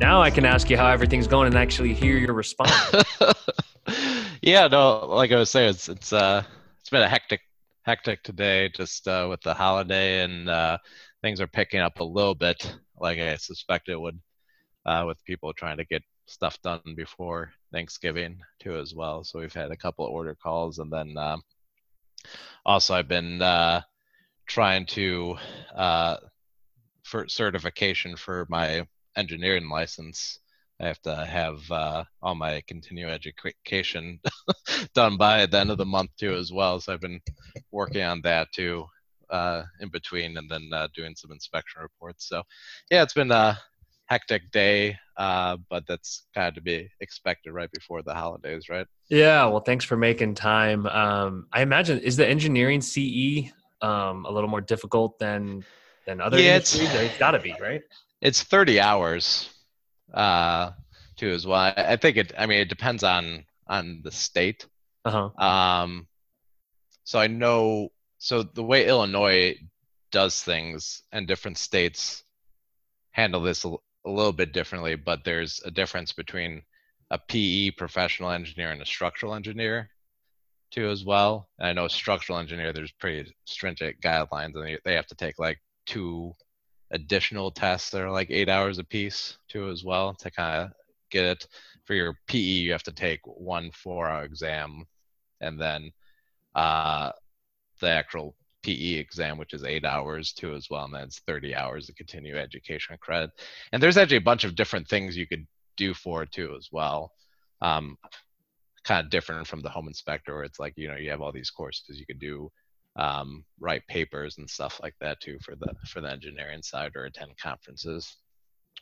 [0.00, 2.72] Now I can ask you how everything's going and actually hear your response.
[4.42, 6.44] yeah, no, like I was saying, it's it's uh
[6.80, 7.40] it's been a hectic
[7.82, 10.78] hectic today just uh, with the holiday and uh,
[11.22, 14.20] things are picking up a little bit like I suspect it would
[14.86, 19.24] uh, with people trying to get stuff done before Thanksgiving too as well.
[19.24, 21.42] So we've had a couple of order calls and then um,
[22.64, 23.80] also I've been uh,
[24.46, 25.36] trying to
[25.74, 26.18] uh,
[27.02, 28.86] for certification for my
[29.18, 30.38] engineering license.
[30.80, 34.20] I have to have uh, all my continuing education
[34.94, 36.80] done by the end of the month too, as well.
[36.80, 37.20] So I've been
[37.72, 38.86] working on that too
[39.28, 42.28] uh, in between, and then uh, doing some inspection reports.
[42.28, 42.42] So
[42.90, 43.58] yeah, it's been a
[44.06, 48.86] hectic day, uh, but that's kind of to be expected right before the holidays, right?
[49.10, 49.46] Yeah.
[49.46, 50.86] Well, thanks for making time.
[50.86, 53.50] Um, I imagine is the engineering CE
[53.82, 55.64] um, a little more difficult than
[56.06, 56.88] than other yeah, industries?
[56.94, 57.82] It's, it's got to be, right?
[58.20, 59.50] It's 30 hours
[60.12, 60.72] uh,
[61.16, 61.72] too as well.
[61.76, 62.32] I, think it.
[62.36, 64.66] I mean, it depends on on the state.
[65.04, 65.30] Uh-huh.
[65.44, 66.06] Um,
[67.04, 67.90] so I know.
[68.18, 69.56] So the way Illinois
[70.10, 72.24] does things and different states
[73.12, 73.68] handle this a,
[74.04, 76.62] a little bit differently, but there's a difference between
[77.10, 79.90] a PE professional engineer and a structural engineer
[80.70, 81.48] too as well.
[81.58, 85.38] And I know structural engineer there's pretty stringent guidelines and they, they have to take
[85.38, 86.34] like two
[86.90, 90.72] additional tests that are like eight hours a piece too as well to kind of
[91.10, 91.46] get it.
[91.84, 94.84] For your PE you have to take one four hour exam
[95.40, 95.90] and then
[96.54, 97.12] uh,
[97.80, 101.54] the actual PE exam which is eight hours too as well and then it's 30
[101.54, 103.30] hours of continuing education credit
[103.72, 106.68] and there's actually a bunch of different things you could do for it too as
[106.70, 107.12] well.
[107.62, 107.96] Um,
[108.84, 111.32] kind of different from the home inspector where it's like you know you have all
[111.32, 112.50] these courses you could do
[112.98, 117.04] um, write papers and stuff like that too for the for the engineering side or
[117.04, 118.16] attend conferences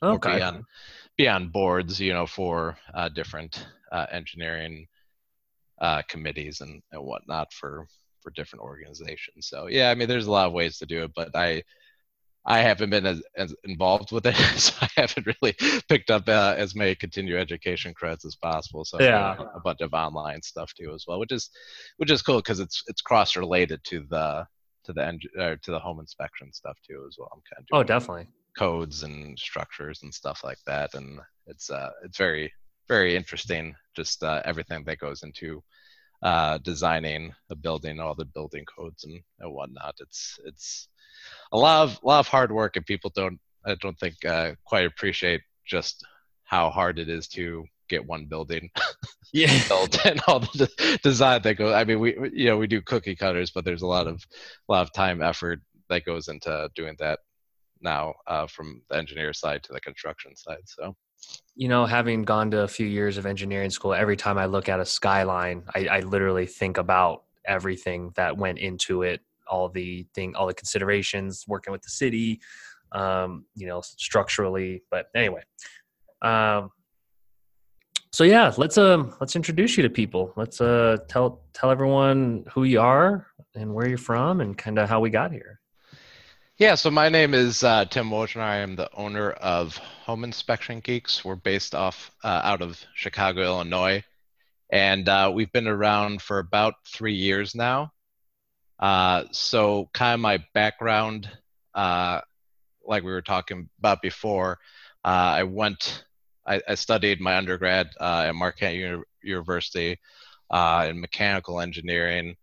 [0.03, 0.64] okay or be on,
[1.19, 4.87] be on boards you know for uh, different uh, engineering
[5.81, 7.87] uh, committees and, and whatnot for
[8.22, 9.47] for different organizations.
[9.47, 11.62] So yeah i mean there's a lot of ways to do it but i
[12.49, 15.57] I haven't been as, as involved with it, so I haven't really
[15.89, 18.84] picked up uh, as many continuing education credits as possible.
[18.84, 21.51] So yeah, a bunch of online stuff too as well, which is
[21.97, 24.47] which is cool because it's it's cross related to the
[24.84, 27.31] to the en- or to the home inspection stuff too as well.
[27.34, 31.91] I'm kind of oh definitely codes and structures and stuff like that, and it's uh
[32.05, 32.53] it's very
[32.89, 35.63] very interesting just uh, everything that goes into
[36.22, 39.97] uh, designing a building, all the building codes and, and whatnot.
[40.00, 40.88] It's it's
[41.53, 44.87] a lot of lot of hard work, and people don't I don't think uh, quite
[44.87, 46.04] appreciate just
[46.44, 48.69] how hard it is to get one building
[49.32, 51.72] yeah built and all the design that goes.
[51.72, 54.25] I mean, we you know we do cookie cutters, but there's a lot of
[54.69, 57.21] a lot of time effort that goes into doing that
[57.81, 60.62] now uh, from the engineer side to the construction side.
[60.65, 60.97] So
[61.54, 64.69] you know, having gone to a few years of engineering school, every time I look
[64.69, 70.06] at a skyline, I, I, literally think about everything that went into it all the
[70.15, 72.41] thing, all the considerations, working with the city,
[72.93, 74.82] um, you know, structurally.
[74.91, 75.43] But anyway,
[76.22, 76.71] um,
[78.12, 80.33] so yeah, let's um let's introduce you to people.
[80.37, 84.88] Let's uh tell tell everyone who you are and where you're from and kind of
[84.88, 85.60] how we got here.
[86.59, 88.41] Yeah, so my name is uh, Tim Wojnar.
[88.41, 91.22] I am the owner of Home Inspection Geeks.
[91.22, 94.03] We're based off uh, out of Chicago, Illinois,
[94.71, 97.93] and uh, we've been around for about three years now.
[98.81, 101.28] Uh, so, kind of my background,
[101.75, 102.22] uh,
[102.87, 104.59] like we were talking about before,
[105.05, 106.05] uh, I went,
[106.47, 109.99] I, I, studied my undergrad at Marquette Uni- University
[110.50, 112.34] in mechanical engineering,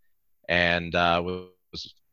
[0.48, 0.94] and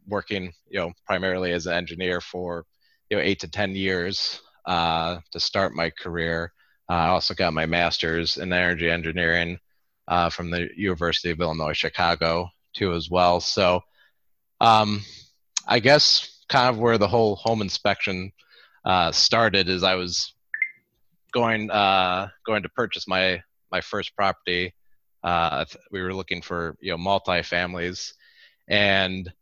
[0.07, 2.65] working, you know, primarily as an engineer for,
[3.09, 6.53] you know, eight to ten years to start my career.
[6.89, 9.59] I also got my master's in energy engineering
[10.31, 13.41] from the University of Illinois Chicago too, as well.
[13.41, 13.83] So
[14.61, 15.03] um,
[15.67, 18.33] I guess kind of where the whole home inspection
[18.85, 20.35] uh, started is I was
[21.33, 24.75] going uh, going to purchase my my first property.
[25.23, 28.15] Uh, we were looking for you know multi families,
[28.69, 29.33] and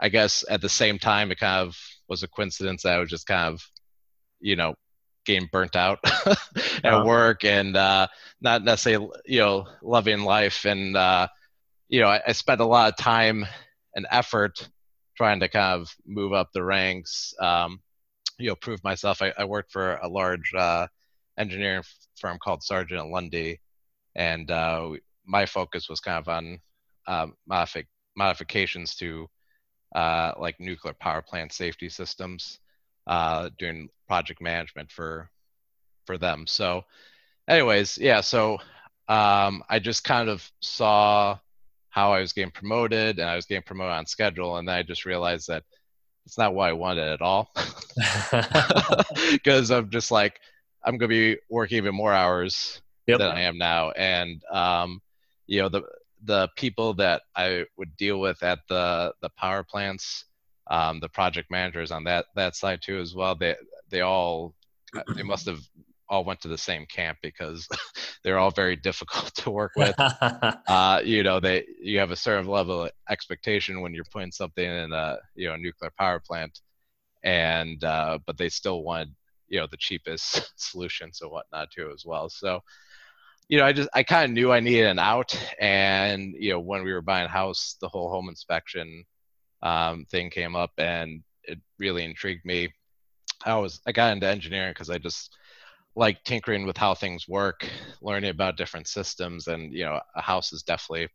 [0.00, 1.76] I guess at the same time it kind of
[2.08, 3.62] was a coincidence that I was just kind of
[4.40, 4.74] you know
[5.24, 5.98] getting burnt out
[6.84, 8.06] at work and uh,
[8.40, 10.64] not necessarily you know loving life.
[10.64, 11.28] And uh,
[11.88, 13.46] you know I, I spent a lot of time
[13.94, 14.68] and effort
[15.16, 17.80] trying to kind of move up the ranks, um,
[18.38, 19.22] you know, prove myself.
[19.22, 20.86] I, I worked for a large uh,
[21.38, 21.82] engineering
[22.20, 23.60] firm called Sargent and Lundy,
[24.14, 24.90] and uh,
[25.26, 26.58] my focus was kind of on
[27.08, 29.26] uh, modific- modifications to
[29.94, 32.58] uh, like nuclear power plant safety systems,
[33.06, 35.30] uh, doing project management for
[36.04, 36.46] for them.
[36.46, 36.84] So,
[37.48, 38.20] anyways, yeah.
[38.20, 38.58] So
[39.08, 41.38] um, I just kind of saw
[41.90, 44.82] how I was getting promoted, and I was getting promoted on schedule, and then I
[44.82, 45.64] just realized that
[46.26, 47.50] it's not what I wanted at all.
[49.32, 50.40] Because I'm just like,
[50.84, 53.18] I'm gonna be working even more hours yep.
[53.18, 55.00] than I am now, and um,
[55.46, 55.82] you know the
[56.24, 60.24] the people that I would deal with at the the power plants,
[60.70, 63.34] um, the project managers on that that side too as well.
[63.34, 63.56] They
[63.90, 64.54] they all
[65.14, 65.60] they must have
[66.08, 67.68] all went to the same camp because
[68.22, 69.94] they're all very difficult to work with.
[69.98, 74.64] uh, you know, they you have a certain level of expectation when you're putting something
[74.64, 76.60] in a you know nuclear power plant,
[77.22, 79.10] and uh, but they still want
[79.48, 82.28] you know the cheapest solutions and whatnot too as well.
[82.28, 82.60] So
[83.48, 86.60] you know, I just I kind of knew I needed an out, and you know,
[86.60, 89.04] when we were buying a house, the whole home inspection
[89.62, 92.72] um, thing came up, and it really intrigued me.
[93.44, 95.36] I was I got into engineering because I just
[95.94, 97.68] like tinkering with how things work,
[98.02, 101.08] learning about different systems, and you know, a house is definitely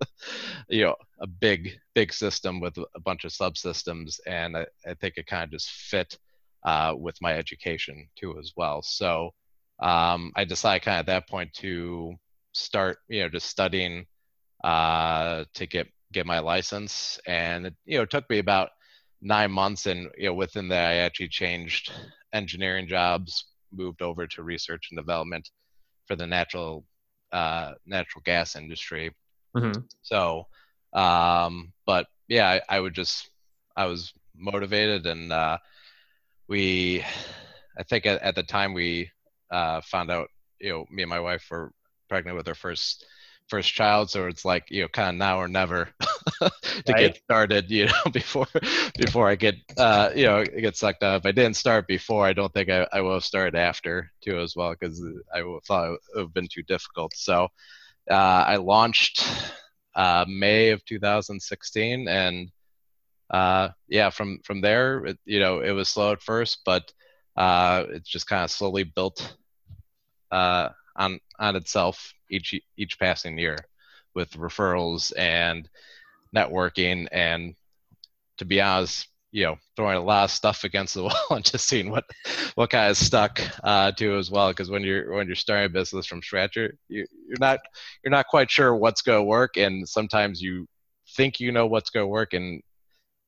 [0.68, 5.14] you know a big big system with a bunch of subsystems, and I, I think
[5.16, 6.18] it kind of just fit
[6.64, 8.82] uh, with my education too as well.
[8.82, 9.32] So
[9.82, 12.14] um, I decided kind of at that point to
[12.52, 14.06] start, you know, just studying
[14.62, 18.70] uh, to get get my license, and it, you know, it took me about
[19.20, 21.92] nine months, and you know, within that, I actually changed
[22.32, 25.50] engineering jobs, moved over to research and development
[26.06, 26.84] for the natural
[27.32, 29.10] uh, natural gas industry.
[29.56, 29.80] Mm-hmm.
[30.02, 30.46] So,
[30.92, 33.30] um, but yeah, I, I, would just
[33.76, 35.58] I was motivated, and uh,
[36.46, 37.04] we,
[37.76, 39.10] I think at, at the time we
[39.52, 40.28] uh, found out
[40.60, 41.72] you know me and my wife were
[42.08, 43.06] pregnant with our first
[43.48, 44.10] first child.
[44.10, 45.90] So it's like you know kind of now or never
[46.40, 46.50] to
[46.88, 46.98] right.
[46.98, 48.48] get started you know before
[48.98, 51.22] before i get uh you know get sucked up.
[51.22, 54.38] If i didn't start before i don't think i, I will have started after too
[54.38, 55.02] as well because
[55.34, 57.12] i thought it would have been too difficult.
[57.14, 57.48] So
[58.10, 59.24] uh, i launched
[59.94, 62.50] uh, may of 2016 and
[63.30, 66.92] uh, yeah from from there it, you know it was slow at first but
[67.36, 69.36] uh, it just kind of slowly built
[70.32, 73.56] uh, on on itself each each passing year
[74.14, 75.68] with referrals and
[76.34, 77.54] networking and
[78.38, 81.66] to be honest you know throwing a lot of stuff against the wall and just
[81.66, 82.04] seeing what
[82.54, 84.50] what kind of stuck uh, to as well.
[84.50, 87.06] Because when you're when you're starting a business from scratch you're you're
[87.40, 87.58] not
[88.04, 89.56] you're not quite sure what's going to work.
[89.56, 90.66] And sometimes you
[91.16, 92.62] think you know what's going to work and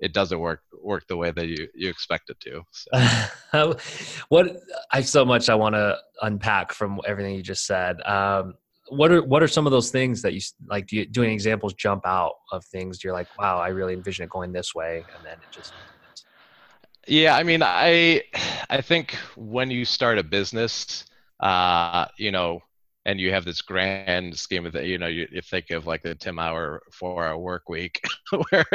[0.05, 2.63] it doesn't work work the way that you you expect it to.
[2.71, 3.77] So.
[4.29, 4.59] what
[4.93, 8.01] I so much I want to unpack from everything you just said.
[8.03, 8.55] Um,
[8.89, 10.87] what are what are some of those things that you like?
[10.89, 14.31] Do you, doing examples jump out of things you're like, wow, I really envision it
[14.31, 15.73] going this way, and then it just.
[17.07, 18.23] Yeah, I mean, I
[18.69, 21.07] I think when you start a business,
[21.41, 22.61] uh, you know,
[23.07, 26.03] and you have this grand scheme of that you know you, you think of like
[26.03, 28.01] the 10 hour four hour work week
[28.51, 28.67] where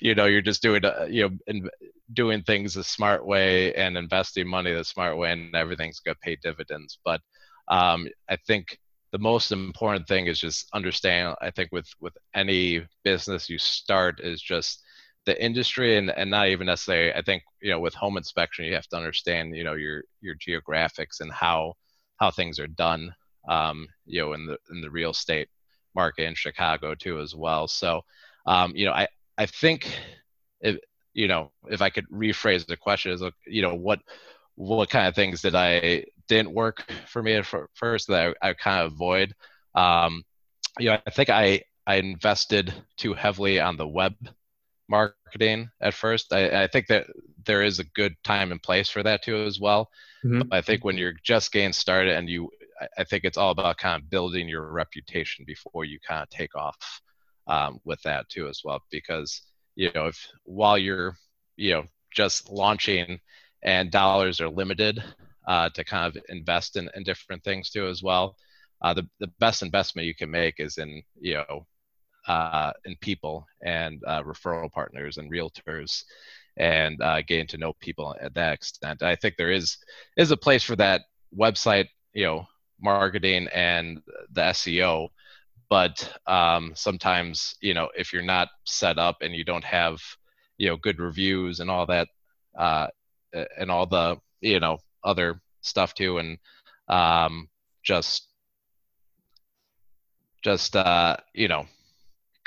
[0.00, 1.68] you know you're just doing uh, you know in,
[2.12, 6.20] doing things the smart way and investing money the smart way and everything's going to
[6.20, 6.98] pay dividends.
[7.04, 7.20] But
[7.68, 8.78] um, i think
[9.12, 14.20] the most important thing is just understand i think with with any business you start
[14.20, 14.82] is just
[15.26, 18.74] the industry and, and not even necessarily i think you know with home inspection you
[18.74, 21.74] have to understand you know your your geographics and how
[22.18, 23.12] how things are done
[23.48, 25.48] um, you know, in the in the real estate
[25.94, 27.66] market in Chicago too as well.
[27.66, 28.02] So,
[28.46, 29.90] um, you know, I I think
[30.60, 30.76] if
[31.14, 34.00] you know if I could rephrase the question is, you know, what
[34.54, 38.54] what kind of things did I didn't work for me at first that I, I
[38.54, 39.34] kind of avoid.
[39.74, 40.24] Um,
[40.78, 44.14] you know, I think I I invested too heavily on the web
[44.88, 46.32] marketing at first.
[46.32, 47.06] I, I, think that
[47.44, 49.88] there is a good time and place for that too as well.
[50.24, 50.52] Mm-hmm.
[50.52, 52.50] I think when you're just getting started and you
[52.96, 56.54] I think it's all about kind of building your reputation before you kind of take
[56.54, 57.00] off
[57.46, 58.80] um, with that too as well.
[58.90, 59.42] Because
[59.74, 61.16] you know, if while you're
[61.56, 63.20] you know just launching
[63.62, 65.02] and dollars are limited
[65.46, 68.36] uh, to kind of invest in, in different things too as well,
[68.82, 71.66] uh, the the best investment you can make is in you know
[72.28, 76.04] uh, in people and uh, referral partners and realtors
[76.58, 79.02] and uh, getting to know people at that extent.
[79.02, 79.78] I think there is
[80.16, 81.02] is a place for that
[81.36, 82.46] website, you know,
[82.80, 84.00] marketing and
[84.32, 85.08] the SEO.
[85.70, 90.00] But um, sometimes, you know, if you're not set up and you don't have,
[90.56, 92.08] you know, good reviews and all that,
[92.58, 92.88] uh,
[93.58, 96.38] and all the, you know, other stuff too, and
[96.88, 97.48] um,
[97.82, 98.28] just,
[100.42, 101.66] just, uh, you know,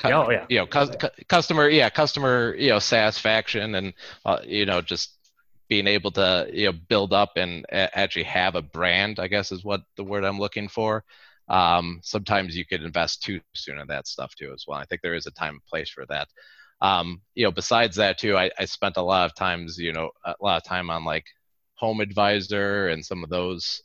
[0.05, 0.45] oh, yeah.
[0.49, 3.93] you know, cu- cu- customer, yeah, customer, you know, satisfaction and,
[4.25, 5.13] uh, you know, just
[5.71, 9.63] being able to you know build up and actually have a brand i guess is
[9.63, 11.05] what the word i'm looking for.
[11.47, 14.77] Um, sometimes you could invest too soon in that stuff too as well.
[14.77, 16.27] I think there is a time and place for that.
[16.81, 20.11] Um, you know besides that too I, I spent a lot of times you know
[20.25, 21.27] a lot of time on like
[21.75, 23.81] home advisor and some of those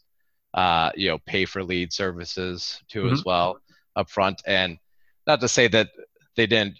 [0.55, 3.15] uh, you know pay for lead services too mm-hmm.
[3.15, 3.61] as well
[3.95, 4.79] up front and
[5.25, 5.91] not to say that
[6.35, 6.79] they didn't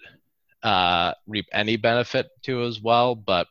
[0.65, 3.47] uh, reap any benefit too as well but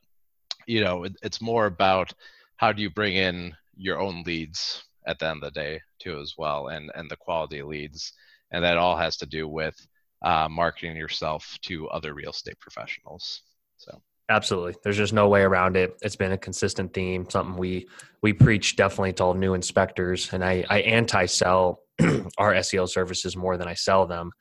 [0.65, 2.13] you know it, it's more about
[2.57, 6.19] how do you bring in your own leads at the end of the day too
[6.19, 8.13] as well and and the quality leads.
[8.51, 9.75] And that all has to do with
[10.21, 13.41] uh, marketing yourself to other real estate professionals.
[13.77, 14.01] So.
[14.29, 14.75] Absolutely.
[14.83, 15.97] There's just no way around it.
[16.01, 17.87] It's been a consistent theme something we
[18.21, 20.31] we preach definitely to all new inspectors.
[20.33, 21.81] And i i anti-sell
[22.37, 24.31] our seo services more than i sell them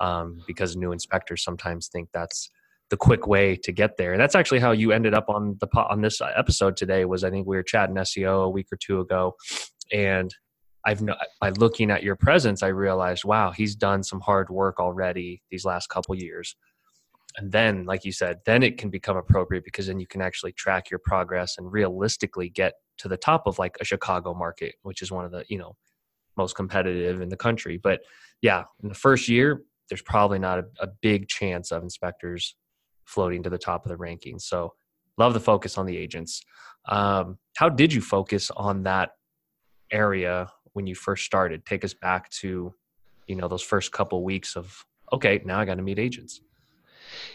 [0.00, 2.50] um, because new inspectors sometimes think that's
[2.92, 4.12] the quick way to get there.
[4.12, 7.06] And that's actually how you ended up on the on this episode today.
[7.06, 9.34] Was I think we were chatting SEO a week or two ago,
[9.90, 10.30] and
[10.84, 11.00] I've
[11.40, 15.64] by looking at your presence, I realized, wow, he's done some hard work already these
[15.64, 16.54] last couple years.
[17.38, 20.52] And then, like you said, then it can become appropriate because then you can actually
[20.52, 25.00] track your progress and realistically get to the top of like a Chicago market, which
[25.00, 25.76] is one of the you know
[26.36, 27.78] most competitive in the country.
[27.82, 28.00] But
[28.42, 32.54] yeah, in the first year, there's probably not a, a big chance of inspectors
[33.04, 34.42] floating to the top of the rankings.
[34.42, 34.72] So
[35.18, 36.42] love the focus on the agents.
[36.88, 39.10] Um, how did you focus on that
[39.90, 41.64] area when you first started?
[41.66, 42.74] Take us back to,
[43.26, 46.40] you know, those first couple weeks of okay, now I got to meet agents.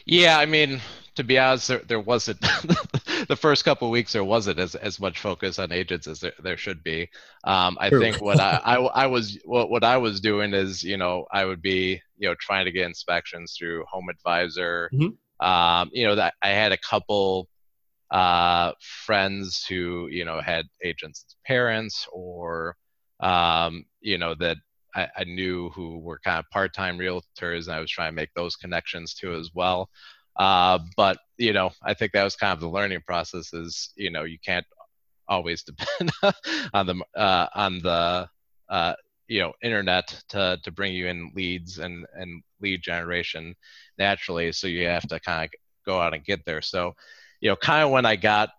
[0.05, 0.81] Yeah, I mean,
[1.15, 2.39] to be honest, there, there wasn't
[3.27, 4.13] the first couple weeks.
[4.13, 7.09] There wasn't as, as much focus on agents as there, there should be.
[7.43, 7.99] Um, I True.
[7.99, 11.45] think what I, I, I was what, what I was doing is you know I
[11.45, 15.09] would be you know trying to get inspections through Home Advisor, mm-hmm.
[15.39, 17.47] Um, you know, that I had a couple
[18.11, 22.75] uh, friends who, you know, had agents' as parents or,
[23.19, 24.57] um, you know, that
[24.95, 28.33] I, I, knew who were kind of part-time realtors and I was trying to make
[28.33, 29.89] those connections too as well.
[30.37, 34.09] Uh, but, you know, I think that was kind of the learning process is, you
[34.09, 34.65] know, you can't
[35.27, 36.11] always depend
[36.73, 38.29] on the, uh, on the,
[38.69, 38.93] uh,
[39.27, 43.55] you know internet to to bring you in leads and and lead generation
[43.97, 45.51] naturally so you have to kind of
[45.85, 46.61] go out and get there.
[46.61, 46.95] So
[47.41, 48.49] you know kind of when i got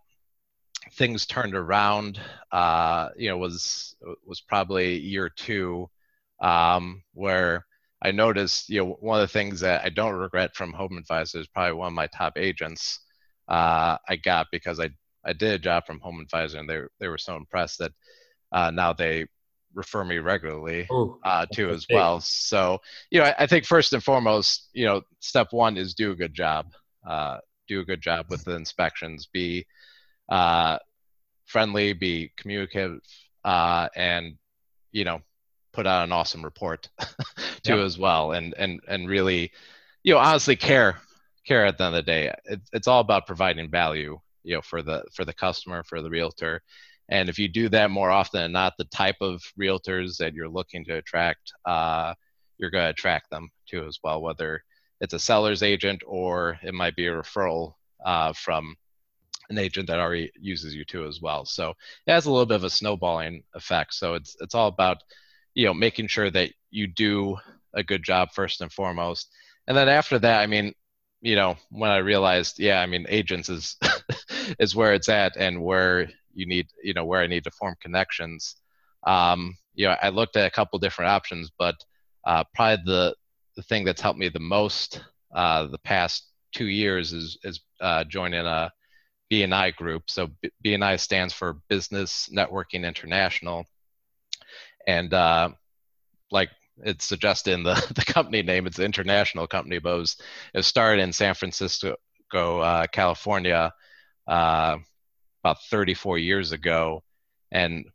[0.93, 2.21] things turned around
[2.53, 5.89] uh you know was was probably year two
[6.41, 7.65] um where
[8.03, 11.41] i noticed you know one of the things that i don't regret from home advisor
[11.41, 13.01] is probably one of my top agents
[13.49, 14.89] uh i got because i
[15.25, 17.93] i did a job from home advisor and they they were so impressed that
[18.53, 19.27] uh now they
[19.79, 21.95] refer me regularly Ooh, uh, too as big.
[21.95, 22.21] well.
[22.21, 22.81] So
[23.11, 26.17] you know, I, I, think first and foremost, you know, step one is do a
[26.17, 26.75] good job.
[27.07, 29.29] Uh, do a good job with the inspections.
[29.33, 29.65] Be
[30.29, 30.79] uh,
[31.47, 31.93] friendly.
[31.93, 33.01] Be communicative,
[33.45, 34.37] uh, and
[34.91, 35.21] you know,
[35.73, 36.89] put out an awesome report
[37.63, 37.87] too yep.
[37.87, 38.33] as well.
[38.33, 39.53] And and and really,
[40.03, 41.01] you know, honestly care
[41.47, 42.35] care at the end of the day.
[42.47, 44.19] It, it's all about providing value.
[44.43, 46.63] You know, for the for the customer, for the realtor,
[47.09, 50.49] and if you do that more often than not, the type of realtors that you're
[50.49, 52.15] looking to attract, uh,
[52.59, 54.63] you're going to attract them too as well, whether
[55.01, 57.75] it's a seller's agent or it might be a referral
[58.05, 58.77] uh, from
[59.51, 61.45] an agent that already uses you too as well.
[61.45, 61.71] So
[62.07, 63.95] it has a little bit of a snowballing effect.
[63.95, 64.99] So it's it's all about
[65.55, 67.37] you know making sure that you do
[67.75, 69.31] a good job first and foremost,
[69.67, 70.75] and then after that, I mean,
[71.21, 73.77] you know, when I realized, yeah, I mean, agents is
[74.59, 77.75] is where it's at and where you need you know where I need to form
[77.81, 78.57] connections.
[79.07, 81.77] Um, you know, I looked at a couple different options, but
[82.25, 83.15] uh, probably the
[83.57, 85.03] the thing that's helped me the most
[85.35, 88.73] uh, the past two years is is uh, joining a
[89.31, 90.05] BNI group.
[90.09, 90.29] So
[90.65, 93.65] BNI stands for Business Networking International,
[94.87, 95.51] and uh,
[96.31, 96.51] like
[96.85, 100.17] it's suggested in the, the company name, it's an international company, but it was,
[100.55, 101.97] it was started in San Francisco,
[102.33, 103.73] uh, California,
[104.27, 104.77] uh,
[105.49, 107.03] about 34 years ago,
[107.51, 107.87] and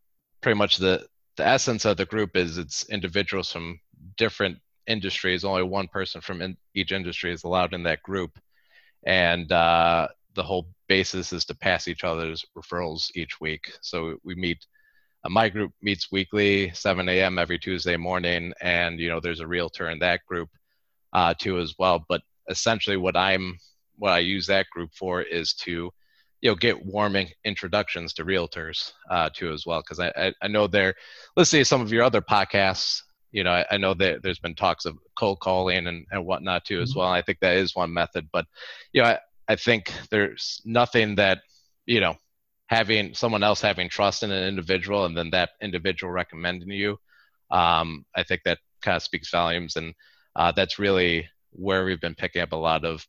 [0.41, 1.05] pretty much the
[1.35, 3.79] the essence of the group is it's individuals from
[4.17, 4.57] different
[4.87, 5.43] industries.
[5.43, 8.39] Only one person from in each industry is allowed in that group,
[9.05, 13.71] and uh, the whole basis is to pass each other's referrals each week.
[13.81, 14.65] So we meet.
[15.23, 17.37] Uh, my group meets weekly, 7 a.m.
[17.39, 20.49] every Tuesday morning, and you know there's a realtor in that group
[21.13, 22.03] uh, too as well.
[22.09, 23.57] But essentially, what I'm
[23.97, 25.91] what I use that group for is to
[26.43, 30.47] you know get warming introductions to realtors uh, too as well because I, I, I
[30.47, 30.93] know there
[31.35, 34.53] let's say some of your other podcasts you know I, I, know that there's been
[34.53, 36.99] talks of cold calling and, and whatnot too as mm-hmm.
[36.99, 38.45] well I think that is one method but
[38.91, 41.39] you know I, I think there's nothing that
[41.87, 42.15] you know
[42.73, 46.97] having someone else having trust in an individual and then that individual recommending you,
[47.51, 49.75] um, I think that kind of speaks volumes.
[49.75, 49.93] And
[50.35, 53.05] uh, that's really where we've been picking up a lot of,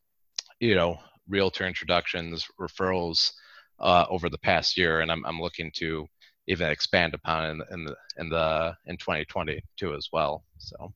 [0.61, 3.33] you know, realtor introductions, referrals
[3.81, 5.01] uh, over the past year.
[5.01, 6.07] And I'm, I'm looking to
[6.47, 10.45] even expand upon in, in the, in the, in 2022 as well.
[10.59, 10.93] So.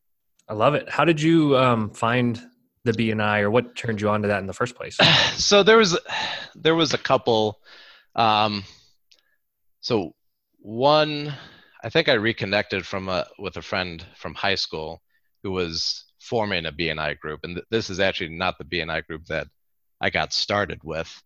[0.49, 0.89] I love it.
[0.89, 2.41] How did you um, find
[2.85, 4.97] the BNI or what turned you on to that in the first place?
[5.37, 5.99] so there was,
[6.55, 7.59] there was a couple,
[8.15, 8.65] um,
[9.81, 10.15] so
[10.59, 11.35] one,
[11.83, 15.01] I think I reconnected from a, with a friend from high school
[15.43, 19.25] who was forming a BNI group, and th- this is actually not the BNI group
[19.27, 19.47] that
[20.01, 21.23] I got started with.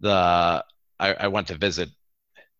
[0.00, 0.64] The
[0.98, 1.88] I, I went to visit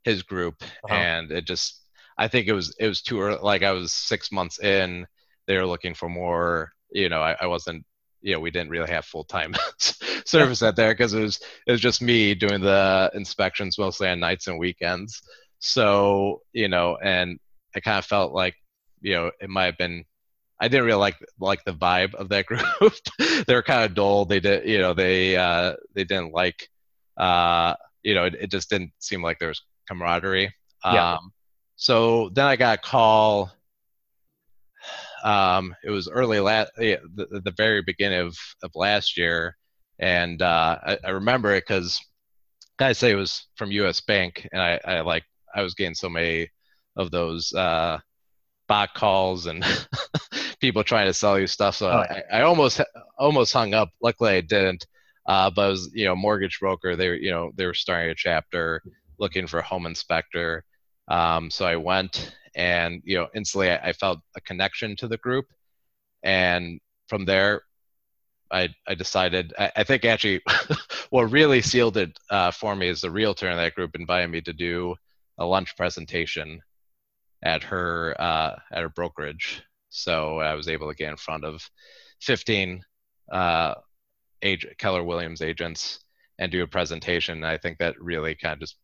[0.05, 0.95] his group, uh-huh.
[0.95, 1.81] and it just
[2.17, 3.39] I think it was it was too early.
[3.43, 5.07] Like I was six months in,
[5.47, 6.73] they were looking for more.
[6.91, 7.85] You know, I, I wasn't.
[8.23, 9.55] You know, we didn't really have full time
[10.25, 14.21] service out there because it was it was just me doing the inspections mostly on
[14.21, 15.21] nights and weekends.
[15.59, 17.39] So you know, and
[17.77, 18.55] I kind of felt like
[19.01, 20.05] you know it might have been.
[20.65, 22.95] I didn't really like like the vibe of that group.
[23.47, 24.25] they were kind of dull.
[24.25, 26.69] They did, you know, they uh, they didn't like,
[27.19, 30.55] uh, you know, it, it just didn't seem like there was camaraderie.
[30.85, 31.15] Yeah.
[31.15, 31.33] Um,
[31.77, 33.53] so then I got a call.
[35.23, 39.57] Um, it was early last, yeah, the, the very beginning of, of last year,
[39.99, 41.99] and uh, I, I remember it because
[42.79, 44.01] I say it was from U.S.
[44.01, 46.51] Bank, and I, I like I was getting so many
[46.97, 47.99] of those uh,
[48.69, 49.65] bot calls and
[50.61, 51.77] people trying to sell you stuff.
[51.77, 52.81] So oh, I, I, almost
[53.19, 53.91] almost hung up.
[54.03, 54.87] Luckily, I didn't.
[55.27, 56.97] Uh, but I was you know mortgage broker.
[56.97, 58.83] They were you know they were starting a chapter,
[59.19, 60.65] looking for a home inspector.
[61.09, 65.19] Um, so I went and you know instantly I, I felt a connection to the
[65.19, 65.47] group,
[66.23, 67.63] and from there
[68.51, 70.41] I, I decided, I, I think actually
[71.11, 74.41] what really sealed it uh, for me is the realtor in that group invited me
[74.43, 74.95] to do
[75.39, 76.61] a lunch presentation
[77.45, 79.63] at her, uh, at her brokerage.
[79.91, 81.63] So I was able to get in front of
[82.23, 82.83] 15
[83.31, 83.75] uh,
[84.43, 86.01] agent, Keller Williams agents
[86.39, 87.37] and do a presentation.
[87.37, 88.77] And I think that really kind of just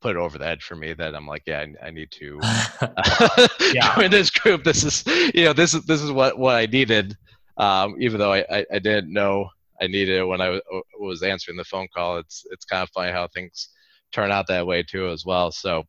[0.00, 2.40] put it over the edge for me that I'm like, yeah, I, I need to
[2.42, 3.94] uh, yeah.
[3.94, 4.64] join this group.
[4.64, 7.16] This is, you know, this is this is what what I needed
[7.60, 9.50] um, even though I, I, I, didn't know
[9.82, 12.16] I needed it when I w- was answering the phone call.
[12.16, 13.68] It's it's kind of funny how things
[14.12, 15.52] turn out that way too as well.
[15.52, 15.84] So,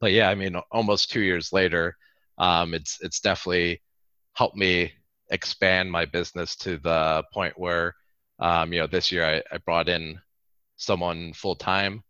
[0.00, 1.96] but yeah, I mean, almost two years later,
[2.38, 3.82] um, it's it's definitely
[4.34, 4.92] helped me
[5.30, 7.94] expand my business to the point where,
[8.38, 10.18] um, you know, this year I, I brought in
[10.76, 12.02] someone full time,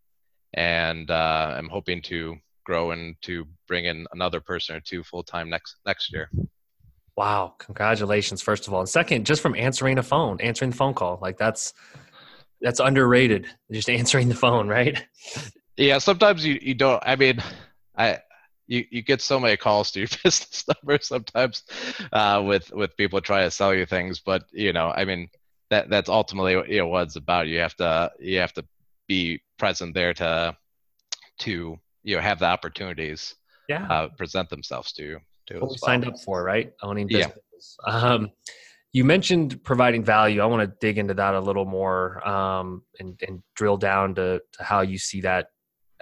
[0.55, 5.23] and uh, I'm hoping to grow and to bring in another person or two full
[5.23, 6.31] time next next year.
[7.17, 8.81] Wow, congratulations first of all.
[8.81, 11.19] And second, just from answering a phone, answering the phone call.
[11.21, 11.73] Like that's
[12.61, 13.47] that's underrated.
[13.73, 15.03] Just answering the phone, right?
[15.77, 17.43] Yeah, sometimes you, you don't I mean,
[17.99, 18.21] I
[18.67, 21.65] you, you get so many calls to your business number sometimes
[22.13, 25.29] uh, with with people trying to sell you things, but you know, I mean
[25.71, 27.49] that that's ultimately what, you know what it's about.
[27.49, 28.65] You have to you have to
[29.07, 30.57] be present there to
[31.41, 33.35] to you know have the opportunities
[33.69, 35.21] yeah uh, present themselves to you
[35.55, 35.77] what we well.
[35.77, 36.73] signed up for, right?
[36.83, 37.77] Owning businesses.
[37.87, 37.93] Yeah.
[37.93, 38.31] Um,
[38.93, 40.41] you mentioned providing value.
[40.41, 44.41] I want to dig into that a little more um, and, and, drill down to,
[44.53, 45.49] to, how you see that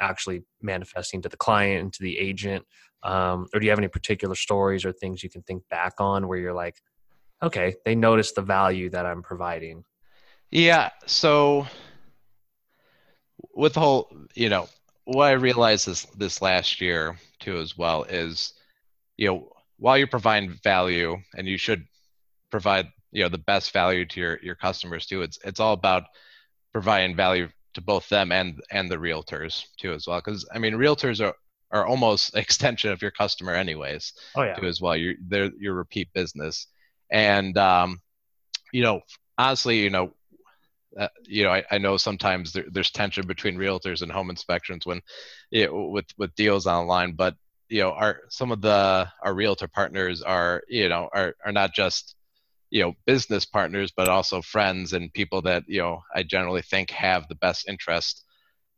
[0.00, 2.64] actually manifesting to the client and to the agent.
[3.02, 6.26] Um, or do you have any particular stories or things you can think back on
[6.26, 6.76] where you're like,
[7.42, 9.84] okay, they notice the value that I'm providing?
[10.50, 10.90] Yeah.
[11.06, 11.66] So
[13.54, 14.68] with the whole, you know,
[15.06, 18.52] what I realized this this last year too as well is
[19.16, 21.86] you know while you're providing value and you should
[22.50, 26.04] provide you know the best value to your your customers too it's it's all about
[26.72, 30.74] providing value to both them and and the realtors too as well because i mean
[30.74, 31.34] realtors are
[31.70, 34.54] are almost extension of your customer anyways oh, yeah.
[34.54, 36.66] too as well you're they're your repeat business
[37.10, 38.00] and um
[38.72, 39.00] you know
[39.38, 40.12] honestly you know
[40.98, 44.86] uh, you know, I, I know sometimes there, there's tension between realtors and home inspections
[44.86, 45.02] when,
[45.50, 47.12] you know, with with deals online.
[47.12, 47.34] But
[47.68, 51.74] you know our some of the our realtor partners are you know are are not
[51.74, 52.15] just
[52.70, 56.90] you know business partners but also friends and people that you know i generally think
[56.90, 58.26] have the best interest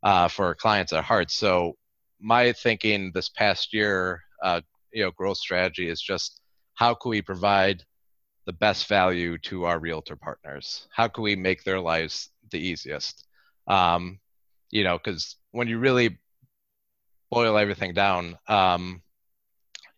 [0.02, 1.30] uh, for clients at heart.
[1.30, 1.74] So
[2.20, 4.60] my thinking this past year uh,
[4.92, 6.40] you know growth strategy is just
[6.74, 7.84] how can we provide
[8.46, 10.86] the best value to our realtor partners?
[10.90, 13.26] How can we make their lives the easiest?
[13.66, 14.18] Um,
[14.70, 16.18] you know because when you really
[17.30, 19.02] boil everything down, um,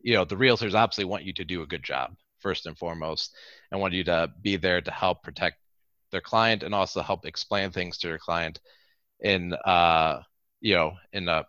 [0.00, 3.36] you know, the realtors obviously want you to do a good job first and foremost,
[3.70, 5.56] and want you to be there to help protect
[6.10, 8.60] their client and also help explain things to your client
[9.20, 10.22] in uh,
[10.60, 11.44] you know, in a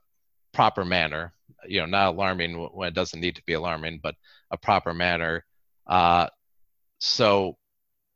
[0.53, 1.33] proper manner.
[1.67, 4.15] You know, not alarming when it doesn't need to be alarming, but
[4.49, 5.45] a proper manner.
[5.85, 6.27] Uh,
[6.99, 7.57] so,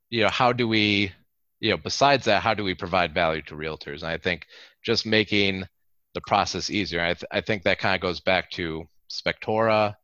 [0.09, 1.11] you know, how do we,
[1.59, 4.01] you know, besides that, how do we provide value to realtors?
[4.01, 4.47] And I think
[4.83, 5.63] just making
[6.15, 7.01] the process easier.
[7.01, 9.95] I, th- I think that kind of goes back to Spectora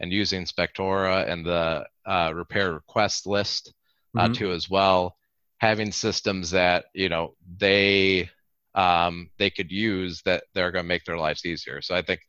[0.00, 3.72] and using Spectora and the uh, repair request list
[4.16, 4.32] uh, mm-hmm.
[4.32, 5.16] too as well.
[5.58, 8.30] Having systems that you know they
[8.74, 11.80] um, they could use that they're going to make their lives easier.
[11.80, 12.20] So I think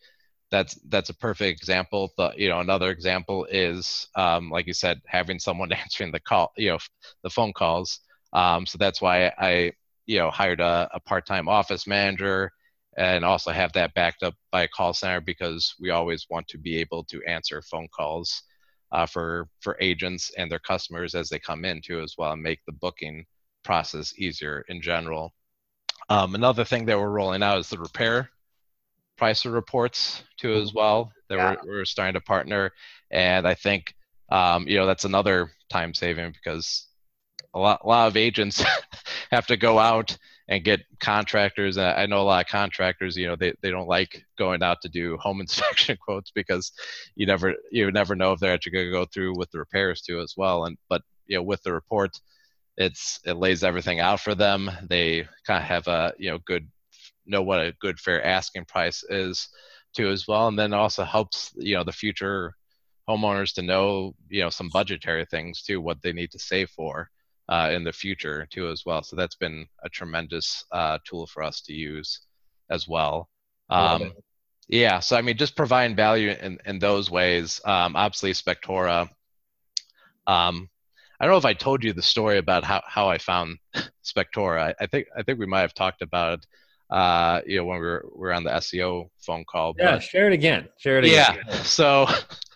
[0.49, 2.13] that's that's a perfect example.
[2.15, 6.53] But you know, another example is um, like you said, having someone answering the call,
[6.57, 6.79] you know,
[7.23, 7.99] the phone calls.
[8.33, 9.73] Um, so that's why I
[10.05, 12.51] you know hired a, a part-time office manager
[12.97, 16.57] and also have that backed up by a call center because we always want to
[16.57, 18.41] be able to answer phone calls
[18.91, 22.41] uh, for for agents and their customers as they come in too as well and
[22.41, 23.25] make the booking
[23.63, 25.33] process easier in general.
[26.09, 28.29] Um, another thing that we're rolling out is the repair
[29.19, 31.55] pricer reports too as well that yeah.
[31.63, 32.71] we're, we're starting to partner
[33.11, 33.93] and I think
[34.29, 36.87] um, you know that's another time saving because
[37.53, 38.63] a lot, a lot of agents
[39.31, 40.17] have to go out
[40.49, 41.77] and get contractors.
[41.77, 44.89] I know a lot of contractors, you know, they, they don't like going out to
[44.89, 46.71] do home inspection quotes because
[47.15, 50.01] you never you never know if they're actually going to go through with the repairs
[50.01, 50.65] too as well.
[50.65, 52.11] And but you know, with the report,
[52.77, 54.71] it's it lays everything out for them.
[54.89, 56.67] They kind of have a you know good
[57.25, 59.49] know what a good fair asking price is
[59.93, 62.53] too as well, and then also helps you know the future
[63.09, 67.09] homeowners to know you know some budgetary things too, what they need to save for
[67.49, 69.03] uh, in the future too as well.
[69.03, 72.21] So that's been a tremendous uh, tool for us to use
[72.69, 73.29] as well.
[73.69, 74.13] Um,
[74.67, 77.61] yeah, so I mean, just providing value in, in those ways.
[77.63, 79.09] Um, obviously, Spectora.
[80.25, 80.69] Um,
[81.19, 83.57] I don't know if I told you the story about how, how I found
[84.03, 84.61] Spectora.
[84.61, 86.45] I, I think I think we might have talked about it.
[86.89, 89.73] Uh, you know, when we were, we were on the SEO phone call.
[89.77, 90.69] Yeah, but, share it again.
[90.77, 91.37] Share it again.
[91.47, 91.53] Yeah.
[91.63, 92.07] So,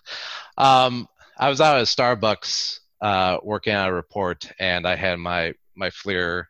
[0.58, 5.54] um, I was out at Starbucks uh, working on a report, and I had my
[5.76, 6.46] my FLIR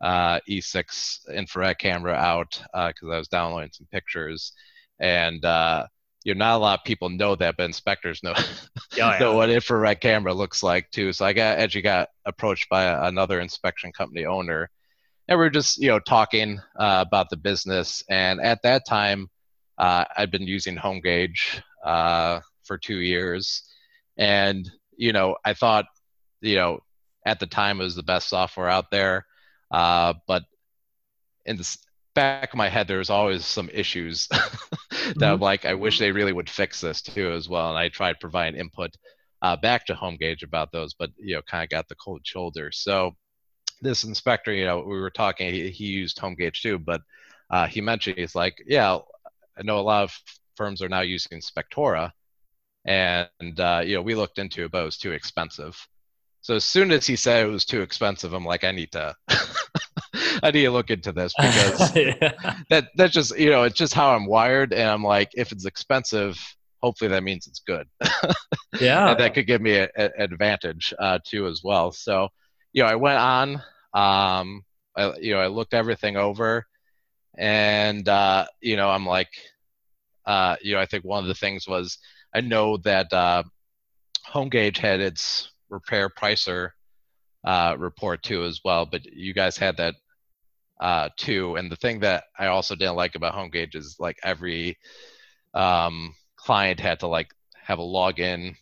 [0.00, 4.52] uh, E6 infrared camera out because uh, I was downloading some pictures,
[5.00, 5.86] and uh,
[6.24, 9.16] you know, not a lot of people know that, but inspectors know oh, yeah.
[9.20, 11.12] know what infrared camera looks like too.
[11.12, 14.68] So I got actually got approached by another inspection company owner,
[15.28, 18.02] and we are just you know talking uh, about the business.
[18.10, 19.30] And at that time,
[19.78, 23.62] uh, I'd been using HomeGauge uh, for two years,
[24.18, 25.86] and you know, I thought,
[26.40, 26.80] you know,
[27.24, 29.26] at the time it was the best software out there.
[29.70, 30.44] Uh, but
[31.44, 31.76] in the
[32.14, 34.38] back of my head, there was always some issues that
[34.90, 35.22] mm-hmm.
[35.22, 37.68] I'm like, I wish they really would fix this too as well.
[37.68, 38.90] And I tried providing input
[39.42, 42.70] uh, back to HomeGauge about those, but you know, kind of got the cold shoulder.
[42.72, 43.16] So
[43.80, 47.02] this inspector, you know, we were talking, he, he used HomeGauge too, but
[47.50, 48.98] uh, he mentioned he's like, yeah,
[49.58, 50.18] I know a lot of
[50.56, 52.12] firms are now using Spectora,
[52.86, 55.76] and uh, you know we looked into it but it was too expensive.
[56.40, 59.14] So as soon as he said it was too expensive i'm like i need to
[60.44, 62.54] i need to look into this because yeah.
[62.70, 64.72] that that's just you know it's just how i'm wired.
[64.72, 66.38] And i'm like if it's expensive
[66.82, 67.88] hopefully that means it's good.
[68.78, 69.12] Yeah.
[69.12, 71.92] And that could give me an advantage uh, too as well.
[71.92, 72.28] So
[72.76, 73.54] you know i went on
[73.94, 74.62] um
[74.94, 76.66] I, you know i looked everything over
[77.38, 79.30] and uh, you know i'm like
[80.26, 81.98] uh, you know i think one of the things was
[82.34, 83.44] I know that uh,
[84.32, 86.70] HomeGauge had its repair pricer
[87.44, 89.94] uh, report too as well, but you guys had that
[90.80, 91.56] uh, too.
[91.56, 94.76] And the thing that I also didn't like about HomeGauge is like every
[95.54, 98.54] um, client had to like have a login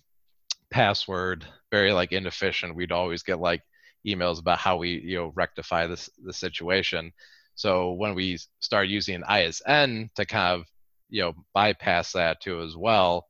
[0.71, 2.75] password, very like inefficient.
[2.75, 3.63] We'd always get like
[4.07, 7.13] emails about how we you know rectify this the situation.
[7.55, 10.67] So when we start using ISN to kind of
[11.09, 13.27] you know bypass that too as well,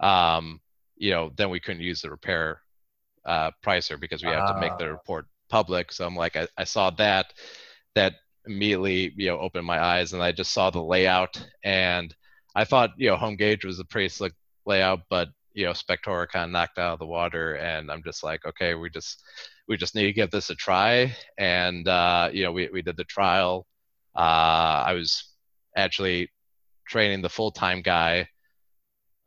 [0.00, 0.60] um,
[0.96, 2.60] you know, then we couldn't use the repair
[3.24, 4.92] uh, pricer because we have to make the ah.
[4.92, 5.92] report public.
[5.92, 7.32] So I'm like, I, I saw that,
[7.94, 8.14] that
[8.46, 12.14] immediately, you know, opened my eyes and I just saw the layout and
[12.54, 14.32] I thought, you know, HomeGauge was a pretty slick
[14.66, 18.22] layout, but you know, Spectora kind of knocked out of the water and I'm just
[18.22, 19.22] like, okay, we just,
[19.68, 21.14] we just need to give this a try.
[21.38, 23.66] And, uh, you know, we, we did the trial.
[24.16, 25.32] Uh, I was
[25.76, 26.30] actually
[26.86, 28.28] training the full-time guy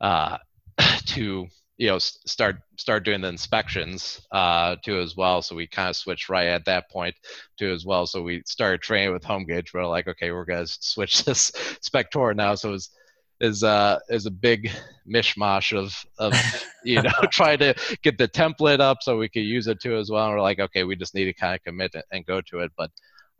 [0.00, 0.38] uh,
[1.06, 5.42] to you know start start doing the inspections uh, too as well.
[5.42, 7.14] So we kind of switched right at that point
[7.58, 8.06] too as well.
[8.06, 9.74] So we started training with HomeGauge.
[9.74, 11.50] We're like, okay, we're gonna switch this
[11.82, 12.54] Spectora now.
[12.54, 12.90] So it's
[13.40, 14.70] is uh is a big
[15.08, 16.32] mishmash of of
[16.84, 20.10] you know trying to get the template up so we could use it too as
[20.10, 20.26] well.
[20.26, 22.72] And we're like, okay, we just need to kind of commit and go to it.
[22.76, 22.90] But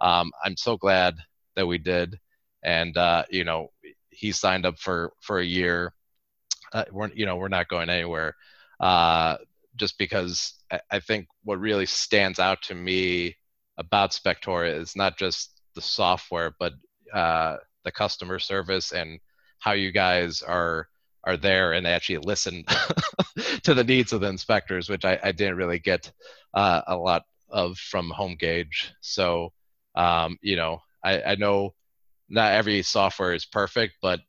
[0.01, 1.17] um, I'm so glad
[1.57, 2.19] that we did.
[2.65, 3.71] and uh, you know
[4.11, 5.93] he signed up for for a year.
[6.75, 8.35] Uh, we're you know we're not going anywhere,
[8.81, 9.37] uh,
[9.77, 13.37] just because I, I think what really stands out to me
[13.79, 16.73] about Spectora is not just the software, but
[17.13, 19.21] uh, the customer service and
[19.61, 20.89] how you guys are
[21.23, 22.65] are there and actually listen
[23.63, 26.13] to the needs of the inspectors, which I, I didn't really get
[26.53, 28.91] uh, a lot of from HomeGauge.
[29.01, 29.53] So,
[29.95, 31.75] um, you know, I, I know
[32.29, 34.21] not every software is perfect, but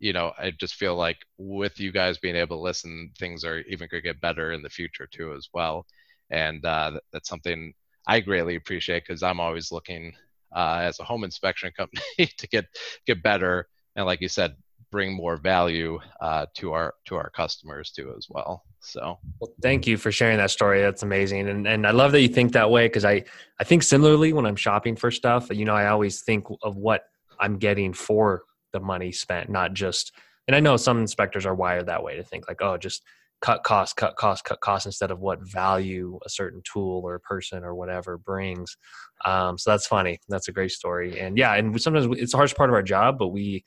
[0.00, 3.58] you know, I just feel like with you guys being able to listen, things are
[3.60, 5.86] even going to get better in the future too, as well.
[6.30, 7.74] And uh, that's something
[8.08, 10.14] I greatly appreciate because I'm always looking
[10.56, 12.02] uh, as a home inspection company
[12.38, 12.66] to get
[13.06, 13.68] get better.
[13.94, 14.56] And like you said,
[14.90, 18.64] bring more value uh, to our to our customers too as well.
[18.80, 20.80] So, well, thank you for sharing that story.
[20.80, 23.24] That's amazing, and and I love that you think that way because I
[23.58, 25.48] I think similarly when I'm shopping for stuff.
[25.50, 27.04] You know, I always think of what
[27.38, 30.12] I'm getting for the money spent, not just.
[30.48, 33.02] And I know some inspectors are wired that way to think like, oh, just
[33.40, 37.64] cut costs, cut costs, cut costs instead of what value a certain tool or person
[37.64, 38.76] or whatever brings.
[39.24, 40.18] Um, so that's funny.
[40.28, 41.20] That's a great story.
[41.20, 43.64] And yeah, and sometimes it's a harsh part of our job, but we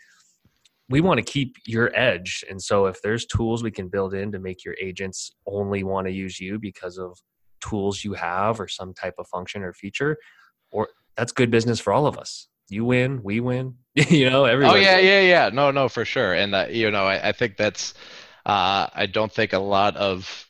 [0.90, 2.44] we want to keep your edge.
[2.50, 6.08] And so if there's tools we can build in to make your agents only want
[6.08, 7.18] to use you because of
[7.62, 10.18] tools you have or some type of function or feature,
[10.72, 12.48] or that's good business for all of us.
[12.70, 13.76] You win, we win.
[13.96, 14.80] you know, everybody.
[14.80, 15.50] Oh yeah, yeah, yeah.
[15.54, 16.34] No, no, for sure.
[16.34, 17.94] And uh, you know, I, I think that's.
[18.46, 20.50] Uh, I don't think a lot of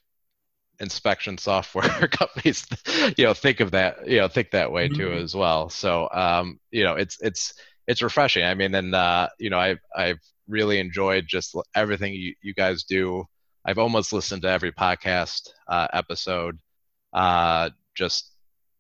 [0.80, 2.66] inspection software companies,
[3.18, 5.24] you know, think of that, you know, think that way too mm-hmm.
[5.24, 5.70] as well.
[5.70, 7.54] So, um, you know, it's it's
[7.88, 8.44] it's refreshing.
[8.44, 12.84] I mean, and uh, you know, I've I've really enjoyed just everything you, you guys
[12.84, 13.26] do.
[13.66, 16.60] I've almost listened to every podcast uh, episode.
[17.14, 18.32] Uh, just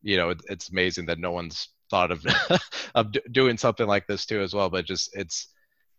[0.02, 2.26] you know, it, it's amazing that no one's thought of
[2.96, 4.70] of d- doing something like this too as well.
[4.70, 5.50] But just it's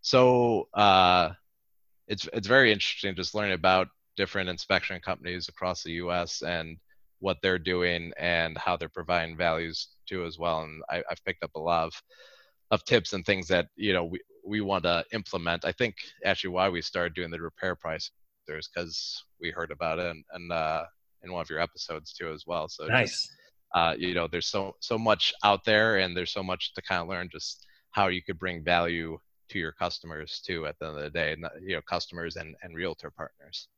[0.00, 1.30] so uh,
[2.08, 6.42] it's it's very interesting just learning about different inspection companies across the U.S.
[6.42, 6.76] and
[7.20, 10.62] what they're doing and how they're providing values too as well.
[10.62, 12.02] And I, have picked up a lot of
[12.72, 15.64] of tips and things that you know we, we want to implement.
[15.64, 18.10] I think actually why we started doing the repair price
[18.48, 20.82] is because we heard about it and, and uh,
[21.22, 22.68] in one of your episodes too as well.
[22.68, 23.10] So nice.
[23.12, 23.30] Just,
[23.74, 27.02] uh, you know, there's so so much out there, and there's so much to kind
[27.02, 30.96] of learn just how you could bring value to your customers too at the end
[30.96, 33.68] of the day, you know, customers and and realtor partners.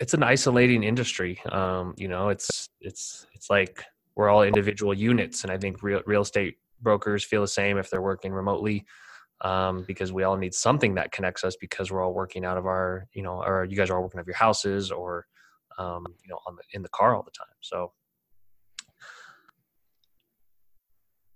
[0.00, 1.40] It's an isolating industry.
[1.50, 3.82] Um, you know, it's it's it's like
[4.14, 7.90] we're all individual units, and I think real real estate brokers feel the same if
[7.90, 8.84] they're working remotely
[9.42, 12.66] um, because we all need something that connects us because we're all working out of
[12.66, 15.26] our you know or you guys are all working out of your houses or
[15.78, 17.92] um, you know on the, in the car all the time so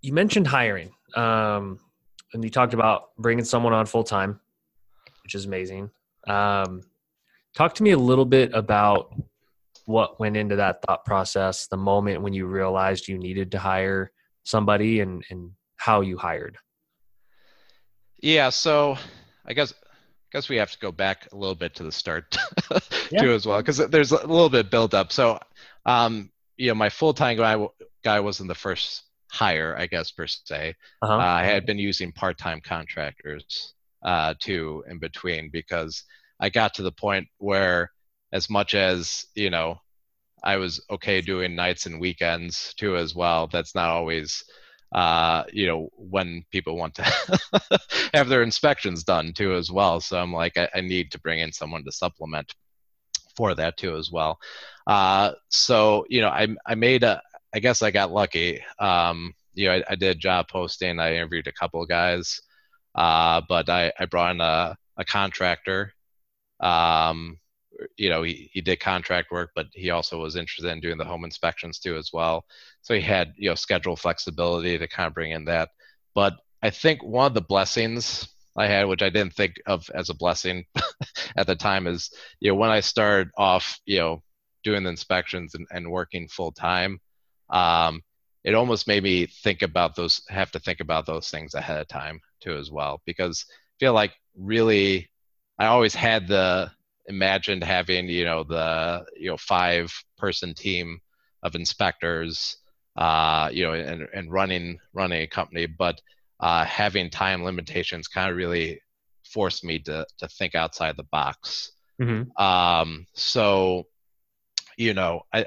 [0.07, 1.79] you mentioned hiring um,
[2.33, 4.41] and you talked about bringing someone on full time
[5.27, 5.91] which is amazing.
[6.29, 6.83] Um,
[7.57, 9.13] talk to me a little bit about
[9.87, 14.13] what went into that thought process the moment when you realized you needed to hire
[14.45, 16.57] somebody and and how you hired.
[18.23, 18.97] Yeah so
[19.47, 22.37] i guess I guess we have to go back a little bit to the start
[23.11, 23.23] yeah.
[23.23, 25.11] too as well because there's a little bit build up.
[25.11, 25.41] So
[25.87, 27.67] um you know my full-time guy
[28.05, 29.03] guy wasn't the first
[29.37, 31.13] hire i guess per se uh-huh.
[31.13, 36.05] uh, i had been using part-time contractors uh too in between because
[36.41, 37.91] i got to the point where
[38.33, 39.79] as much as you know
[40.45, 43.49] I was okay doing nights and weekends too as well.
[43.49, 44.45] That's not always
[44.93, 47.03] uh, you know, when people want to
[48.15, 50.01] have their inspections done too as well.
[50.01, 52.55] So I'm like, I, I, need to bring in someone to supplement
[53.37, 54.39] for that too as well.
[54.87, 57.21] Uh, so you know, I I made a,
[57.57, 58.63] I guess I got lucky.
[58.79, 61.01] Um, you know, I, I did job posting.
[61.01, 62.39] I interviewed a couple of guys,
[62.95, 65.95] uh, but I I brought in a a contractor.
[66.61, 67.39] Um,
[67.97, 71.05] you know, he, he did contract work, but he also was interested in doing the
[71.07, 72.45] home inspections too as well.
[72.83, 75.71] So he had, you know, schedule flexibility to kind of bring in that.
[76.15, 80.11] But I think one of the blessings I had, which I didn't think of as
[80.11, 80.65] a blessing
[81.37, 84.23] at the time, is, you know, when I started off, you know,
[84.63, 86.99] doing the inspections and, and working full time,
[87.51, 88.03] um,
[88.45, 91.89] it almost made me think about those, have to think about those things ahead of
[91.89, 95.09] time too as well, because I feel like really
[95.59, 96.71] I always had the
[97.09, 101.01] imagined having you know the you know five person team
[101.43, 102.57] of inspectors
[102.97, 106.01] uh, you know and, and running running a company but
[106.41, 108.81] uh, having time limitations kind of really
[109.25, 112.31] forced me to to think outside the box mm-hmm.
[112.43, 113.85] um, so
[114.77, 115.45] you know i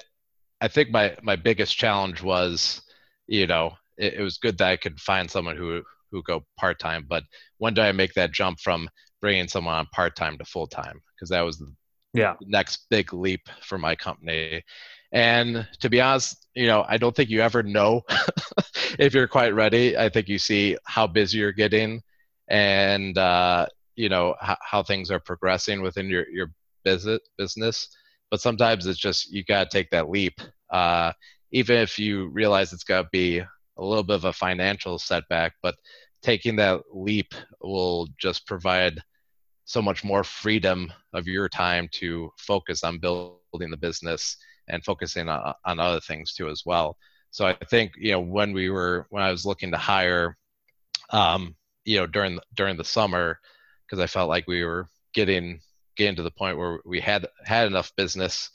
[0.61, 2.81] i think my my biggest challenge was
[3.27, 6.79] you know it, it was good that i could find someone who who go part
[6.79, 7.23] time, but
[7.57, 8.89] when do I make that jump from
[9.21, 11.01] bringing someone on part time to full time?
[11.15, 11.71] Because that was the
[12.13, 14.63] yeah next big leap for my company.
[15.11, 18.01] And to be honest, you know, I don't think you ever know
[18.99, 19.97] if you're quite ready.
[19.97, 22.01] I think you see how busy you're getting
[22.47, 26.51] and uh, you know how, how things are progressing within your your
[26.83, 27.89] business business.
[28.31, 30.39] But sometimes it's just you got to take that leap,
[30.71, 31.13] uh,
[31.51, 35.53] even if you realize it's going to be a little bit of a financial setback.
[35.61, 35.75] But
[36.21, 39.01] taking that leap will just provide
[39.65, 44.35] so much more freedom of your time to focus on building the business
[44.67, 46.97] and focusing on, on other things too as well
[47.31, 50.35] so i think you know when we were when i was looking to hire
[51.11, 53.39] um, you know during during the summer
[53.85, 55.59] because i felt like we were getting
[55.99, 58.49] getting to the point where we had had enough business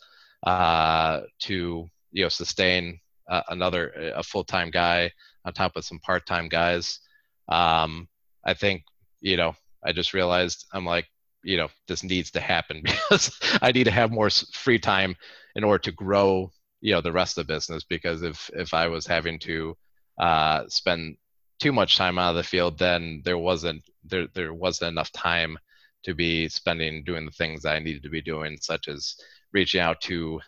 [0.47, 2.99] uh, to you know sustain
[3.31, 5.11] uh, another a full-time guy
[5.45, 7.01] on top of some part-time guys.
[7.49, 8.09] Um,
[8.47, 8.83] i think
[9.21, 9.55] you know
[9.85, 11.07] i just realized i'm like
[11.43, 13.31] you know this needs to happen because
[13.63, 15.15] i need to have more free time
[15.57, 16.51] in order to grow
[16.85, 17.83] you know the rest of the business.
[17.83, 19.77] Because if if i was having to
[20.19, 21.17] uh, spend
[21.59, 25.57] too much time out of the field then there wasn't there there wasn't enough time
[26.05, 29.17] to be spending doing the things that i needed to be doing such as
[29.53, 30.41] reaching out to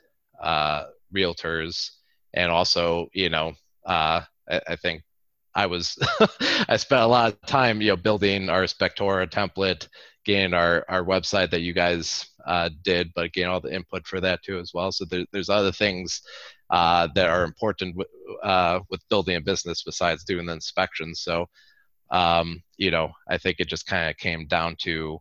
[0.43, 1.91] uh, realtors
[2.35, 3.53] and also you know
[3.87, 5.03] uh, I, I think
[5.55, 5.99] I was
[6.69, 9.89] I spent a lot of time you know building our Spectora template,
[10.25, 14.21] getting our our website that you guys uh, did, but getting all the input for
[14.21, 14.93] that too as well.
[14.93, 16.21] So there, there's other things
[16.71, 18.09] uh, that are important with,
[18.43, 21.21] uh, with building a business besides doing the inspections.
[21.21, 21.47] So
[22.11, 25.21] um, you know I think it just kind of came down to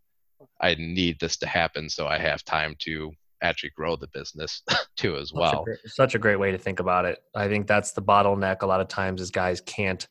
[0.62, 4.62] I need this to happen so I have time to actually grow the business
[4.98, 5.52] too as well.
[5.52, 7.20] Such a, great, such a great way to think about it.
[7.36, 10.08] I think that's the bottleneck a lot of times is guys can't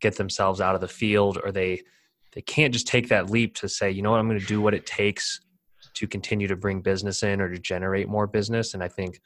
[0.00, 1.82] get themselves out of the field or they
[2.32, 4.60] they can't just take that leap to say you know what i'm going to do
[4.60, 5.40] what it takes
[5.94, 9.20] to continue to bring business in or to generate more business and i think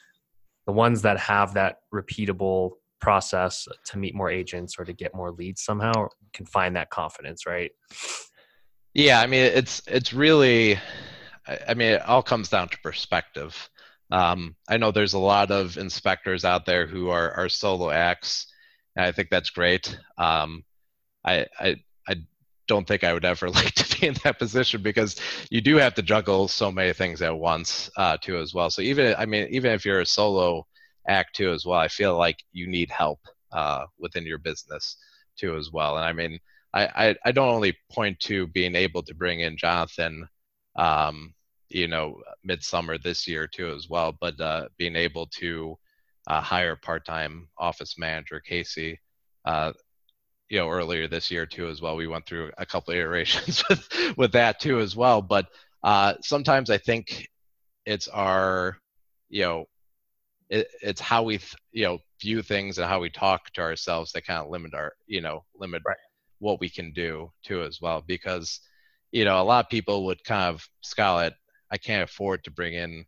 [0.66, 5.31] the ones that have that repeatable process to meet more agents or to get more
[5.31, 7.70] leads somehow can find that confidence right
[8.94, 10.78] yeah i mean it's it's really
[11.68, 13.68] i mean it all comes down to perspective
[14.11, 18.46] um, i know there's a lot of inspectors out there who are, are solo acts
[18.96, 19.98] and I think that's great.
[20.18, 20.64] Um,
[21.24, 21.76] I, I
[22.09, 22.16] I
[22.68, 25.16] don't think I would ever like to be in that position because
[25.50, 28.70] you do have to juggle so many things at once uh, too as well.
[28.70, 30.66] So even I mean even if you're a solo
[31.09, 33.20] act too as well, I feel like you need help
[33.52, 34.96] uh, within your business
[35.38, 35.96] too as well.
[35.96, 36.38] And I mean
[36.74, 40.28] I, I, don't only point to being able to bring in Jonathan,
[40.76, 41.32] um,
[41.68, 45.78] you know, midsummer this year too as well, but uh, being able to
[46.26, 48.98] uh, hire part-time office manager Casey.
[49.44, 49.72] Uh,
[50.50, 51.96] you know, earlier this year too as well.
[51.96, 55.22] We went through a couple iterations with with that too as well.
[55.22, 55.46] But
[55.82, 57.28] uh, sometimes I think
[57.87, 58.78] it's our,
[59.28, 59.64] you know,
[60.50, 64.12] it, it's how we th- you know view things and how we talk to ourselves
[64.12, 65.96] that kind of limit our you know limit right.
[66.44, 68.61] What we can do too as well because
[69.12, 71.35] you know a lot of people would kind of scowl at
[71.70, 73.04] I can't afford to bring in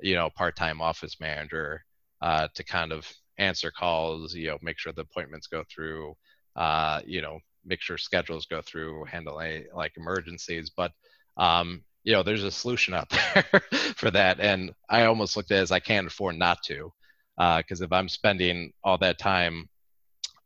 [0.00, 1.84] you know part-time office manager
[2.22, 3.06] uh, to kind of
[3.38, 6.14] answer calls, you know, make sure the appointments go through,
[6.56, 10.70] uh, you know, make sure schedules go through, handle any like emergencies.
[10.74, 10.92] But
[11.36, 13.62] um, you know, there's a solution out there
[13.96, 16.92] for that, and I almost looked at it as I can't afford not to,
[17.36, 19.68] because uh, if I'm spending all that time,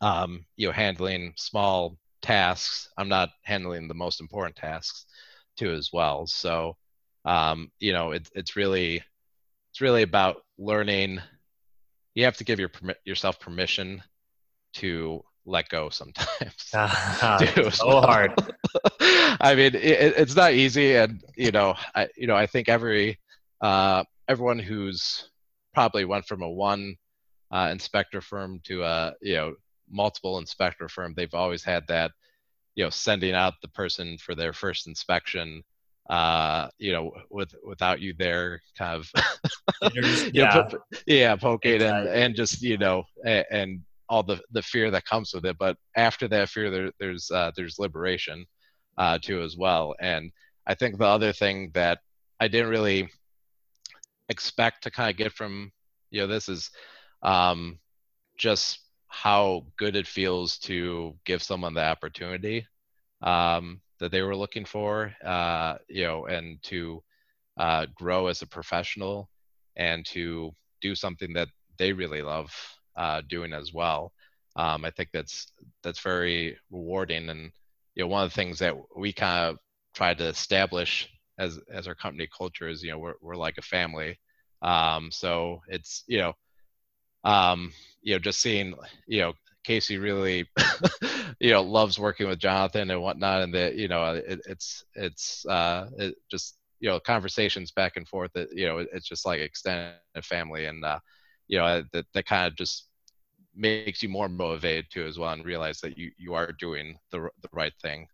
[0.00, 5.06] um, you know, handling small tasks, I'm not handling the most important tasks
[5.56, 6.26] too as well.
[6.26, 6.76] So,
[7.24, 9.02] um, you know, it, it's really
[9.70, 11.20] it's really about learning
[12.14, 12.70] you have to give your
[13.04, 14.02] yourself permission
[14.74, 16.72] to let go sometimes.
[17.20, 18.02] Uh, so well.
[18.02, 18.32] hard.
[19.40, 23.18] I mean, it, it's not easy, and you know, I you know, I think every
[23.60, 25.30] uh, everyone who's
[25.74, 26.96] probably went from a one
[27.50, 29.54] uh, inspector firm to a you know
[29.90, 32.12] multiple inspector firm, they've always had that
[32.74, 35.62] you know sending out the person for their first inspection
[36.08, 39.92] uh, you know, with without you there, kind of,
[40.32, 42.10] yeah, know, yeah, poking exactly.
[42.10, 43.80] and and just you know, and, and,
[44.10, 45.58] all the the fear that comes with it.
[45.58, 48.46] But after that fear, there, there's uh, there's liberation
[48.96, 49.94] uh, too as well.
[50.00, 50.32] And
[50.66, 51.98] I think the other thing that
[52.40, 53.10] I didn't really
[54.30, 55.70] expect to kind of get from
[56.10, 56.70] you know this is
[57.22, 57.78] um,
[58.38, 58.78] just
[59.08, 62.66] how good it feels to give someone the opportunity
[63.22, 67.02] um, that they were looking for, uh, you know, and to
[67.58, 69.28] uh, grow as a professional
[69.76, 71.48] and to do something that
[71.78, 72.52] they really love
[72.96, 74.12] uh, doing as well.
[74.56, 75.52] Um, I think that's
[75.82, 77.52] that's very rewarding, and
[77.94, 79.58] you know one of the things that we kind of
[79.94, 83.62] tried to establish as as our company culture is you know we're we're like a
[83.62, 84.18] family.
[84.62, 86.32] Um, so it's you know
[87.24, 87.72] um,
[88.08, 88.74] you know just seeing
[89.06, 89.34] you know
[89.68, 90.48] Casey really,
[91.40, 95.44] you know, loves working with Jonathan and whatnot, and that you know, it, it's it's
[95.46, 99.40] uh, it just you know conversations back and forth that you know it's just like
[99.40, 100.98] extended family, and uh,
[101.48, 102.88] you know that that kind of just
[103.54, 107.28] makes you more motivated too as well, and realize that you you are doing the
[107.42, 108.06] the right thing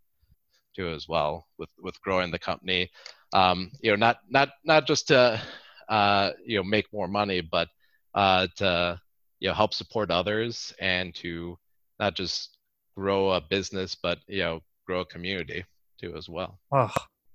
[0.74, 2.90] too as well with with growing the company.
[3.32, 5.40] Um, you know, not not not just to
[5.88, 7.68] uh, you know make more money, but
[8.14, 9.00] uh, to
[9.44, 11.58] you know help support others and to
[12.00, 12.56] not just
[12.96, 15.62] grow a business but you know grow a community
[16.00, 16.58] too as well.
[16.72, 16.90] Oh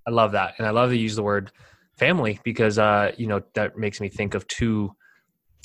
[0.08, 0.54] i love that.
[0.58, 1.52] And i love to use the word
[1.96, 4.90] family because uh you know that makes me think of two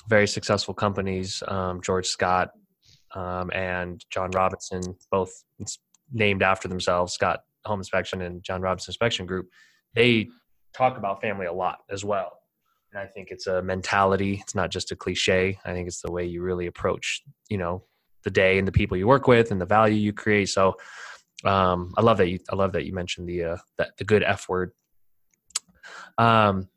[0.07, 2.51] very successful companies um, george scott
[3.15, 5.31] um, and john robinson both
[6.11, 9.47] named after themselves scott home inspection and john robinson inspection group.
[9.95, 10.27] They
[10.73, 12.33] talk about family a lot as well
[12.95, 14.39] and I think it's a mentality.
[14.41, 15.59] It's not just a cliche.
[15.65, 17.83] I think it's the way you really approach, you know,
[18.23, 20.49] the day and the people you work with and the value you create.
[20.49, 20.77] So
[21.43, 24.23] um, I love that you I love that you mentioned the uh, that the good
[24.23, 24.71] F word.
[26.17, 26.69] Um,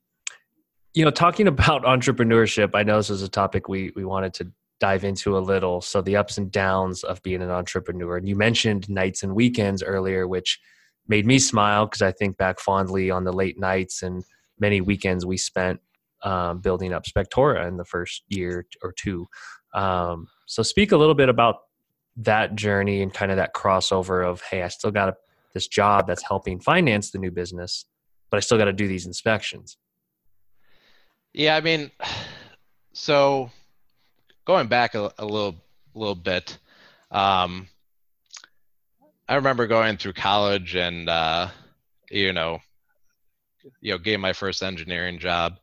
[0.93, 4.51] you know, talking about entrepreneurship, I know this is a topic we we wanted to
[4.81, 5.81] dive into a little.
[5.81, 8.17] So the ups and downs of being an entrepreneur.
[8.17, 10.61] And you mentioned nights and weekends earlier, which
[11.07, 14.23] made me smile because I think back fondly on the late nights and
[14.61, 15.81] many weekends we spent
[16.23, 19.27] um, building up Spectora in the first year or two.
[19.75, 21.57] Um, so speak a little bit about
[22.17, 25.17] that journey and kind of that crossover of, hey, I still got a,
[25.55, 27.85] this job that's helping finance the new business,
[28.31, 29.77] but I still got to do these inspections.
[31.33, 31.91] Yeah, I mean,
[32.93, 33.51] so
[34.45, 35.57] going back a, a little,
[35.95, 36.59] little bit,
[37.11, 37.69] um,
[39.29, 41.49] I remember going through college and, uh,
[42.11, 42.61] you know,
[43.81, 45.59] you know, getting my first engineering job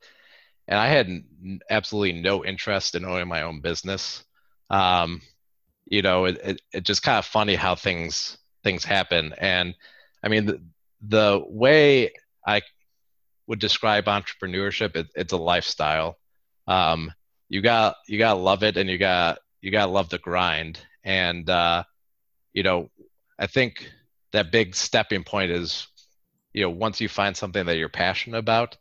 [0.67, 1.23] and I had
[1.69, 4.23] absolutely no interest in owning my own business.
[4.69, 5.21] Um,
[5.85, 9.33] you know, it, it, it just kind of funny how things things happen.
[9.37, 9.75] And
[10.23, 10.61] I mean, the,
[11.01, 12.13] the way
[12.45, 12.61] I
[13.47, 16.17] would describe entrepreneurship, it, it's a lifestyle.
[16.67, 17.13] Um,
[17.47, 20.17] you got you got to love it, and you got you got to love the
[20.17, 20.79] grind.
[21.03, 21.83] And uh,
[22.53, 22.89] you know,
[23.37, 23.87] I think
[24.31, 25.87] that big stepping point is,
[26.53, 28.77] you know, once you find something that you're passionate about,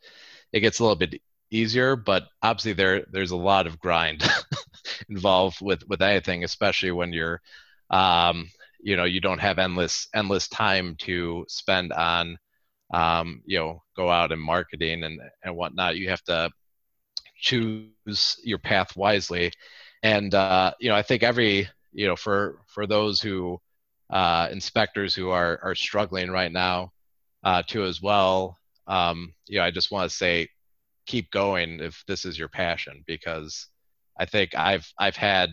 [0.50, 1.20] it gets a little bit
[1.50, 4.22] easier, but obviously there there's a lot of grind
[5.08, 7.40] involved with with anything, especially when you're
[7.90, 8.48] um,
[8.80, 12.38] you know you don't have endless endless time to spend on
[12.92, 15.96] um, you know go out and marketing and and whatnot.
[15.96, 16.50] You have to
[17.38, 19.52] choose your path wisely,
[20.02, 23.60] and uh, you know I think every you know for for those who
[24.10, 26.92] uh, inspectors who are are struggling right now
[27.44, 28.58] uh, too as well.
[28.86, 30.48] Um, you know I just want to say
[31.06, 33.68] keep going if this is your passion because
[34.18, 35.50] I think I've I've had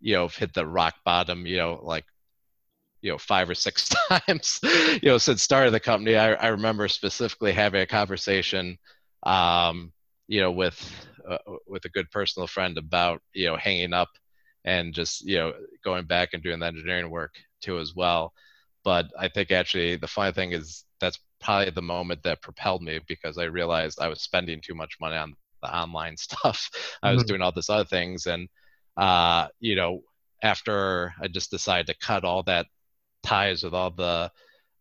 [0.00, 2.04] you know hit the rock bottom you know like
[3.02, 6.16] you know five or six times you know since start of the company.
[6.16, 8.78] I, I remember specifically having a conversation
[9.24, 9.92] um,
[10.28, 10.78] you know with
[11.28, 14.08] uh, with a good personal friend about you know hanging up
[14.64, 15.52] and just you know
[15.84, 18.32] going back and doing the engineering work too as well.
[18.84, 23.00] But I think actually the funny thing is that's probably the moment that propelled me
[23.08, 26.70] because I realized I was spending too much money on the online stuff.
[27.02, 27.28] I was mm-hmm.
[27.28, 28.48] doing all this other things, and
[28.96, 30.02] uh, you know,
[30.42, 32.66] after I just decided to cut all that
[33.22, 34.30] ties with all the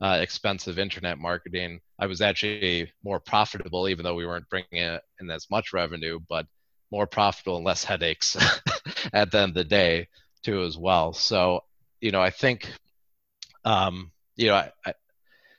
[0.02, 5.32] uh, expensive internet marketing, I was actually more profitable, even though we weren't bringing in
[5.32, 6.46] as much revenue, but
[6.92, 8.36] more profitable and less headaches
[9.14, 10.08] at the end of the day
[10.44, 11.14] too as well.
[11.14, 11.62] So,
[12.00, 12.72] you know, I think,
[13.66, 14.94] um, you know, I, I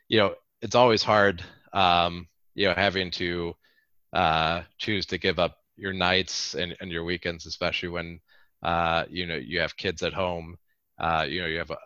[0.08, 1.42] you know, it's always hard,
[1.72, 3.54] um, you know, having to
[4.12, 8.20] uh, choose to give up your nights and, and your weekends, especially when
[8.62, 10.56] uh, you know you have kids at home.
[10.98, 11.78] Uh, you know, you have a,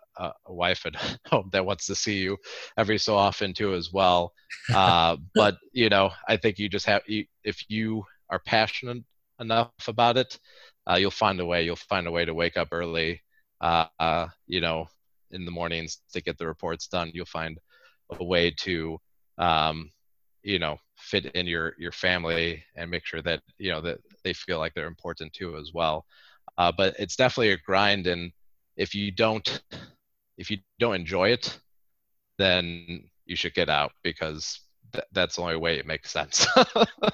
[0.45, 0.95] a, wife at
[1.27, 2.35] home that wants to see you
[2.77, 4.33] every so often too, as well.
[4.73, 9.03] Uh, but you know, I think you just have if you are passionate
[9.39, 10.39] enough about it,
[10.89, 11.63] uh, you'll find a way.
[11.63, 13.21] You'll find a way to wake up early.
[13.61, 14.87] Uh, uh, you know,
[15.31, 17.11] in the mornings to get the reports done.
[17.13, 17.59] You'll find
[18.19, 18.97] a way to
[19.37, 19.91] um,
[20.43, 24.33] you know fit in your your family and make sure that you know that they
[24.33, 26.05] feel like they're important too as well.
[26.57, 28.31] Uh, but it's definitely a grind and
[28.77, 29.61] if you don't
[30.37, 31.59] if you don't enjoy it
[32.37, 34.59] then you should get out because
[34.93, 36.45] th- that's the only way it makes sense.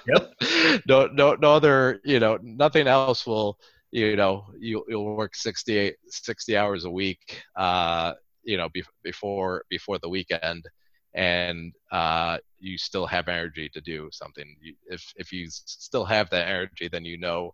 [0.08, 0.82] Yep.
[0.88, 3.58] No no no other you know nothing else will
[3.92, 8.14] you know you, you'll work 68 60 hours a week uh
[8.44, 10.66] you know be, before before the weekend
[11.14, 14.56] and uh, you still have energy to do something.
[14.62, 17.54] You, if if you still have that energy then you know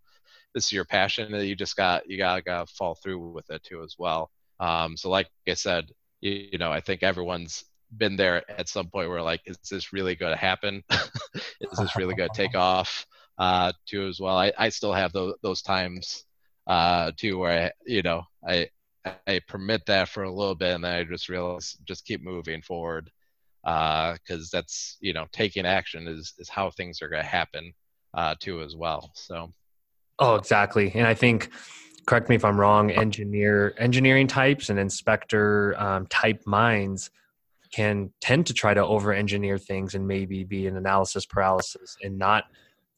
[0.54, 3.62] this is your passion and you just got you got to fall through with it
[3.64, 4.30] too as well.
[4.60, 7.64] Um, so like i said you, you know i think everyone's
[7.96, 10.82] been there at some point where like is this really going to happen?
[11.60, 13.06] Is this really going to take off?
[13.38, 14.36] Uh, too as well.
[14.36, 16.24] I, I still have those those times
[16.66, 18.68] uh, too where I, you know I
[19.26, 22.62] I permit that for a little bit and then I just realize just keep moving
[22.62, 23.10] forward
[23.62, 27.72] because uh, that's you know taking action is is how things are going to happen
[28.14, 29.10] uh, too as well.
[29.14, 29.50] So.
[30.20, 31.50] Oh, exactly, and I think
[32.06, 32.90] correct me if I'm wrong.
[32.90, 37.10] Engineer engineering types and inspector um, type minds
[37.72, 42.18] can tend to try to over engineer things and maybe be an analysis paralysis and
[42.18, 42.44] not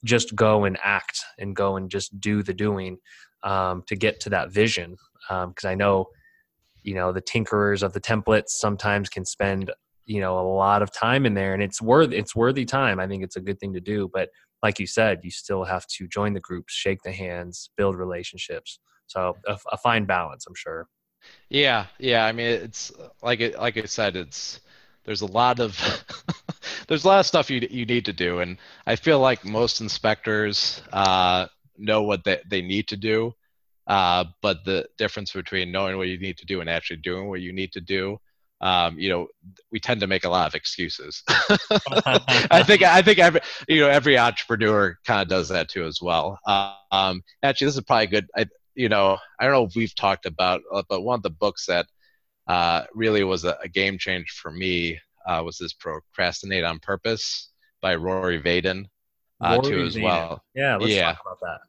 [0.05, 2.99] just go and act and go and just do the doing
[3.43, 4.97] um, to get to that vision
[5.29, 6.09] because um, I know
[6.83, 9.71] you know the tinkerers of the templates sometimes can spend
[10.11, 12.99] you know a lot of time in there and it's worth it's worthy time.
[12.99, 14.29] I think it's a good thing to do but
[14.63, 18.81] like you said you still have to join the groups shake the hands build relationships.
[19.07, 20.89] So a, a fine balance i'm sure.
[21.49, 22.93] Yeah yeah i mean it's
[23.23, 24.61] like it like i said it's
[25.05, 25.73] there's a lot of
[26.89, 28.57] there's a lot of stuff you you need to do and
[28.87, 31.47] i feel like most inspectors uh,
[31.77, 33.35] know what they, they need to do
[33.87, 37.41] uh, but the difference between knowing what you need to do and actually doing what
[37.41, 38.21] you need to do,
[38.61, 39.29] um, you know,
[39.71, 41.23] we tend to make a lot of excuses.
[41.29, 46.01] I think I think every you know every entrepreneur kind of does that too as
[46.03, 46.39] well.
[46.91, 48.29] Um, actually, this is probably good.
[48.37, 51.31] I, you know, I don't know if we've talked about, uh, but one of the
[51.31, 51.87] books that
[52.47, 57.51] uh, really was a, a, game changer for me uh, was this Procrastinate on Purpose
[57.81, 58.87] by Rory Vaden
[59.41, 60.05] uh, Rory too as Vaden.
[60.05, 60.45] well.
[60.55, 61.13] Yeah, let's yeah.
[61.13, 61.61] talk about that.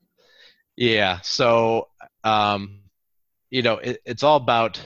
[0.75, 1.19] Yeah.
[1.21, 1.89] So,
[2.23, 2.79] um,
[3.49, 4.79] you know, it, it's all about.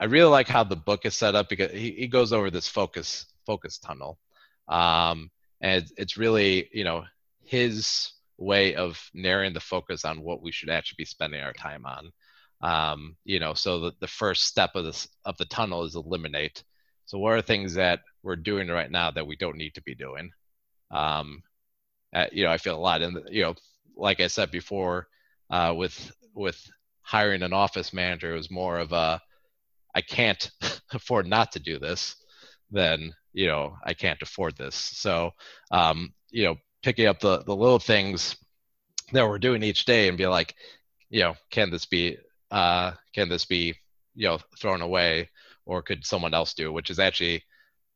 [0.00, 2.68] I really like how the book is set up because he, he goes over this
[2.68, 4.18] focus focus tunnel,
[4.68, 5.30] um,
[5.60, 7.04] and it's, really you know
[7.44, 11.84] his way of narrowing the focus on what we should actually be spending our time
[11.84, 12.12] on.
[12.60, 16.62] Um, you know, so the, the first step of this of the tunnel is eliminate.
[17.06, 19.94] So what are things that we're doing right now that we don't need to be
[19.94, 20.30] doing?
[20.90, 21.42] Um,
[22.14, 23.54] uh, you know, I feel a lot in the, you know,
[23.96, 25.08] like I said before,
[25.50, 26.62] uh, with with
[27.02, 29.20] hiring an office manager it was more of a
[29.94, 30.50] I can't
[30.92, 32.16] afford not to do this
[32.70, 34.74] then you know I can't afford this.
[34.74, 35.32] So
[35.70, 38.36] um, you know picking up the the little things
[39.12, 40.54] that we're doing each day and be like,
[41.10, 42.18] you know, can this be
[42.50, 43.74] uh, can this be
[44.14, 45.30] you know thrown away
[45.66, 46.72] or could someone else do?
[46.72, 47.42] Which is actually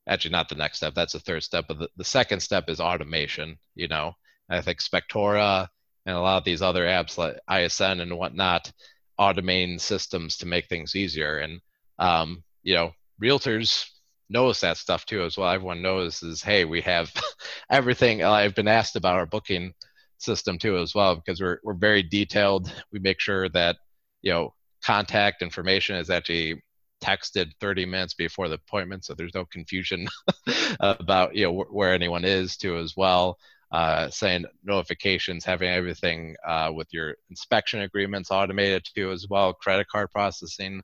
[0.08, 0.94] actually not the next step.
[0.94, 1.66] That's the third step.
[1.68, 3.58] But the, the second step is automation.
[3.74, 4.12] You know,
[4.48, 5.68] I think Spectora
[6.06, 8.72] and a lot of these other apps like ISN and whatnot
[9.20, 11.38] automating systems to make things easier.
[11.38, 11.60] And
[11.98, 13.86] um, you know, realtors
[14.28, 15.50] notice that stuff too as well.
[15.50, 17.12] Everyone knows is hey, we have
[17.70, 18.22] everything.
[18.22, 19.72] I've been asked about our booking
[20.18, 22.72] system too as well because we're we're very detailed.
[22.92, 23.76] We make sure that
[24.22, 26.62] you know contact information is actually
[27.02, 30.06] texted 30 minutes before the appointment so there's no confusion
[30.80, 33.36] about you know wh- where anyone is too as well
[33.72, 39.88] uh, saying notifications, having everything uh, with your inspection agreements automated too as well, credit
[39.88, 40.82] card processing,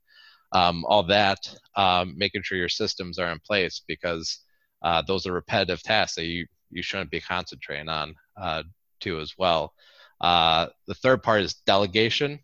[0.52, 1.38] um, all that,
[1.76, 4.38] um, making sure your systems are in place because
[4.82, 8.62] uh, those are repetitive tasks that you, you shouldn't be concentrating on uh,
[9.00, 9.72] too as well.
[10.20, 12.40] Uh, the third part is delegation.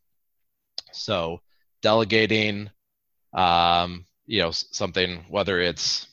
[0.92, 1.40] So
[1.82, 2.70] delegating,
[3.32, 6.06] um, you know, something, whether it's,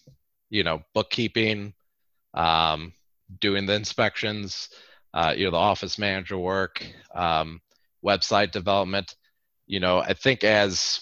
[0.50, 1.74] you know, bookkeeping,
[2.34, 2.94] um,
[3.40, 4.70] doing the inspections,
[5.14, 7.62] uh, you know, the office manager work, um,
[8.04, 9.16] website development.
[9.68, 11.02] You know, I think as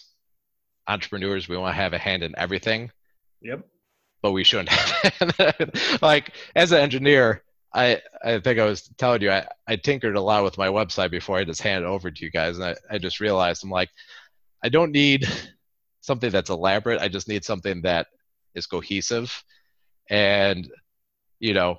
[0.89, 2.91] entrepreneurs, we want to have a hand in everything.
[3.41, 3.65] Yep.
[4.21, 4.71] But we shouldn't.
[6.01, 10.21] like as an engineer, I I think I was telling you I, I tinkered a
[10.21, 12.75] lot with my website before I just handed it over to you guys, and I,
[12.91, 13.89] I just realized I'm like,
[14.63, 15.25] I don't need
[16.01, 17.01] something that's elaborate.
[17.01, 18.07] I just need something that
[18.55, 19.43] is cohesive,
[20.09, 20.67] and
[21.39, 21.77] you know,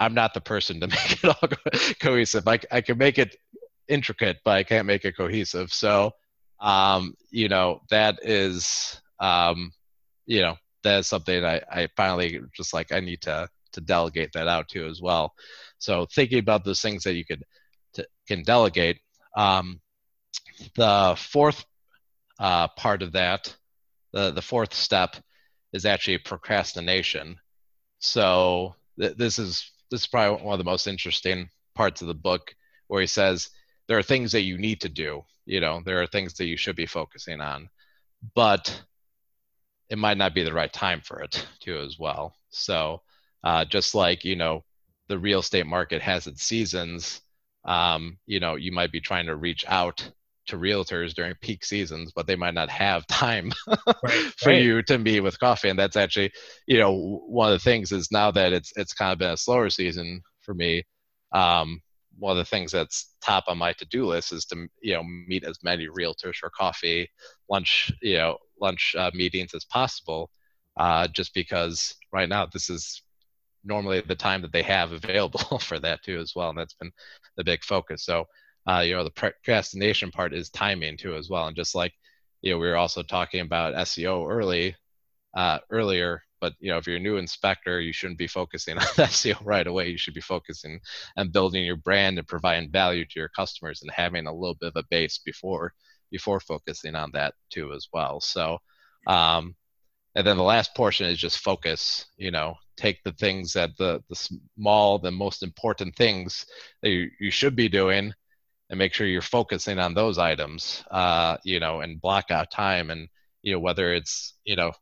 [0.00, 1.48] I'm not the person to make it all
[2.00, 2.48] cohesive.
[2.48, 3.36] I, I can make it
[3.88, 5.72] intricate, but I can't make it cohesive.
[5.72, 6.12] So,
[6.60, 9.72] um, you know, that is, um,
[10.26, 14.32] you know, that is something I, I finally just like, I need to, to delegate
[14.32, 15.34] that out to as well.
[15.78, 17.44] So thinking about those things that you could,
[17.94, 19.00] to, can delegate.
[19.36, 19.80] Um,
[20.76, 21.64] the fourth
[22.38, 23.54] uh, part of that,
[24.12, 25.16] the, the fourth step
[25.72, 27.36] is actually procrastination.
[27.98, 32.14] So th- this is this is probably one of the most interesting parts of the
[32.14, 32.54] book
[32.88, 33.50] where he says
[33.86, 36.56] there are things that you need to do you know there are things that you
[36.56, 37.68] should be focusing on
[38.34, 38.82] but
[39.88, 42.34] it might not be the right time for it too as well.
[42.50, 43.02] So
[43.44, 44.64] uh, just like you know
[45.08, 47.20] the real estate market has its seasons,
[47.64, 50.08] um, you know you might be trying to reach out
[50.46, 53.76] to realtors during peak seasons, but they might not have time right,
[54.38, 54.62] for right.
[54.62, 55.68] you to meet with coffee.
[55.68, 56.32] And that's actually,
[56.68, 59.36] you know, one of the things is now that it's it's kind of been a
[59.36, 60.84] slower season for me.
[61.32, 61.80] Um,
[62.18, 65.44] one of the things that's top on my to-do list is to you know meet
[65.44, 67.08] as many realtors for coffee,
[67.50, 70.30] lunch, you know, lunch uh, meetings as possible.
[70.78, 73.02] Uh, just because right now this is
[73.64, 76.92] normally the time that they have available for that too as well, and that's been
[77.36, 78.04] the big focus.
[78.04, 78.26] So
[78.68, 81.92] uh, you know the procrastination part is timing too as well and just like
[82.42, 84.74] you know we were also talking about seo early
[85.36, 88.86] uh, earlier but you know if you're a new inspector you shouldn't be focusing on
[88.96, 89.88] that seo right away.
[89.88, 90.78] You should be focusing
[91.16, 94.68] on building your brand and providing value to your customers and having a little bit
[94.68, 95.72] of a base before
[96.12, 98.20] before focusing on that too as well.
[98.20, 98.58] So
[99.08, 99.56] um,
[100.14, 104.02] and then the last portion is just focus you know take the things that the
[104.08, 104.16] the
[104.56, 106.46] small the most important things
[106.82, 108.12] that you, you should be doing
[108.70, 112.90] and make sure you're focusing on those items uh, you know and block out time
[112.90, 113.08] and
[113.42, 114.72] you know whether it's you know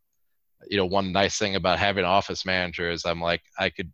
[0.68, 3.92] you know one nice thing about having office manager is i'm like i could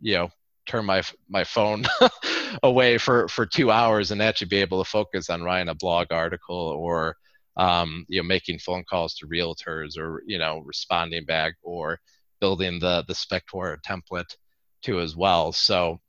[0.00, 0.28] you know
[0.66, 1.84] turn my my phone
[2.62, 6.08] away for for two hours and actually be able to focus on writing a blog
[6.10, 7.16] article or
[7.56, 11.98] um, you know making phone calls to realtors or you know responding back or
[12.40, 14.36] building the the Spectora template
[14.82, 15.52] too as well.
[15.52, 16.00] So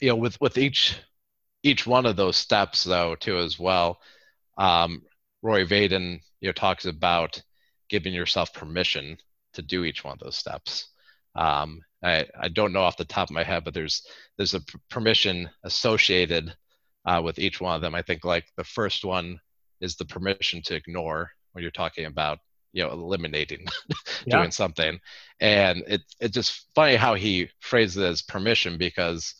[0.00, 0.96] you know with with each
[1.62, 3.98] each one of those steps though too as well
[4.58, 5.02] um,
[5.42, 7.40] rory vaden you know talks about
[7.92, 9.18] giving yourself permission
[9.52, 10.88] to do each one of those steps.
[11.36, 14.04] Um, I, I don't know off the top of my head but there's
[14.36, 16.54] there's a p- permission associated
[17.04, 17.94] uh, with each one of them.
[17.94, 19.38] I think like the first one
[19.80, 22.38] is the permission to ignore when you're talking about
[22.72, 23.66] you know eliminating
[24.26, 24.38] yeah.
[24.38, 24.98] doing something.
[25.40, 29.34] And it, it's just funny how he phrases it as permission because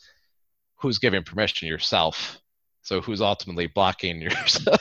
[0.77, 1.69] who's giving permission?
[1.69, 2.39] Yourself
[2.83, 4.33] so who's ultimately blocking your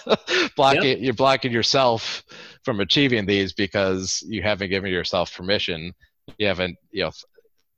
[0.56, 0.98] blocking yep.
[1.00, 2.24] you're blocking yourself
[2.64, 5.94] from achieving these because you haven't given yourself permission.
[6.38, 7.12] You haven't you know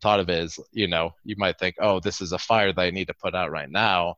[0.01, 2.81] thought of it as you know you might think oh this is a fire that
[2.81, 4.15] i need to put out right now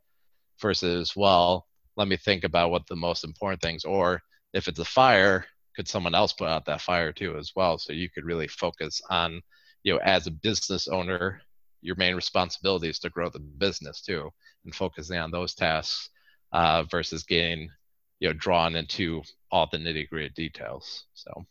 [0.60, 4.20] versus well let me think about what the most important things or
[4.54, 5.46] if it's a fire
[5.76, 7.78] could someone else put out that fire too as well?
[7.78, 9.42] So you could really focus on
[9.84, 11.42] you know as a business owner
[11.82, 14.32] your main responsibility is to grow the business too
[14.66, 16.10] and focusing on those tasks
[16.52, 17.70] uh, versus getting
[18.20, 21.46] you know drawn into all the nitty gritty details so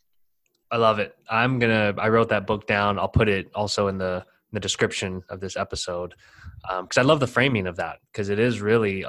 [0.71, 3.97] i love it i'm gonna i wrote that book down i'll put it also in
[3.97, 6.13] the the description of this episode
[6.61, 9.05] because um, i love the framing of that because it is really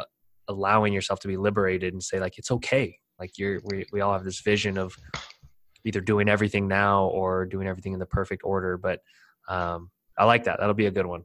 [0.49, 4.13] allowing yourself to be liberated and say like it's okay like you're we, we all
[4.13, 4.95] have this vision of
[5.85, 9.01] either doing everything now or doing everything in the perfect order but
[9.49, 10.59] um, I like that.
[10.59, 11.25] That'll be a good one.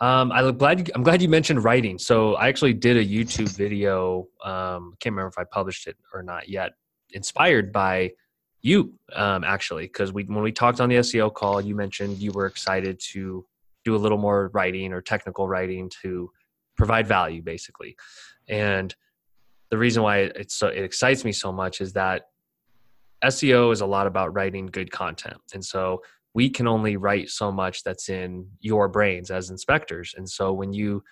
[0.00, 0.90] Um, I'm glad.
[0.94, 1.98] I'm glad you mentioned writing.
[1.98, 4.26] So I actually did a YouTube video.
[4.44, 6.72] Um, I can't remember if I published it or not yet.
[7.12, 8.12] Inspired by
[8.62, 12.32] you, um, actually, because we when we talked on the SEO call, you mentioned you
[12.32, 13.46] were excited to
[13.84, 16.30] do a little more writing or technical writing to
[16.76, 17.94] provide value, basically.
[18.48, 18.94] And
[19.70, 22.22] the reason why it's so it excites me so much is that
[23.22, 26.02] SEO is a lot about writing good content, and so
[26.34, 30.14] we can only write so much that's in your brains as inspectors.
[30.16, 31.02] And so when you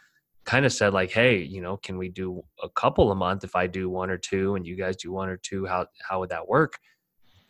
[0.45, 3.55] kind of said like, hey, you know, can we do a couple a month if
[3.55, 6.31] I do one or two and you guys do one or two, how how would
[6.31, 6.75] that work?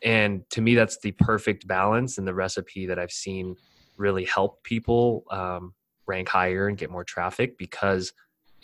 [0.04, 3.56] And to me, that's the perfect balance and the recipe that I've seen
[3.96, 5.74] really help people um,
[6.06, 8.12] rank higher and get more traffic because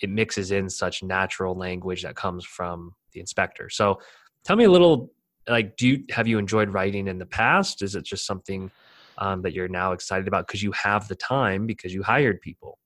[0.02, 3.70] it mixes in such natural language that comes from the inspector.
[3.70, 4.00] So
[4.44, 5.12] tell me a little
[5.48, 7.80] like do you have you enjoyed writing in the past?
[7.80, 8.70] Is it just something
[9.18, 12.78] um, that you're now excited about because you have the time because you hired people?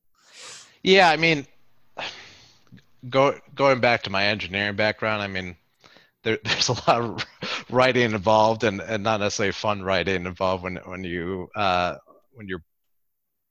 [0.82, 1.46] Yeah, I mean,
[3.08, 5.56] go, going back to my engineering background, I mean,
[6.24, 7.26] there, there's a lot of
[7.70, 11.96] writing involved and, and not necessarily fun writing involved when when you uh,
[12.34, 12.62] when you're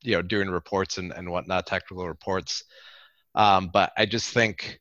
[0.02, 2.64] you know doing reports and, and whatnot, technical reports.
[3.34, 4.80] Um, but I just think,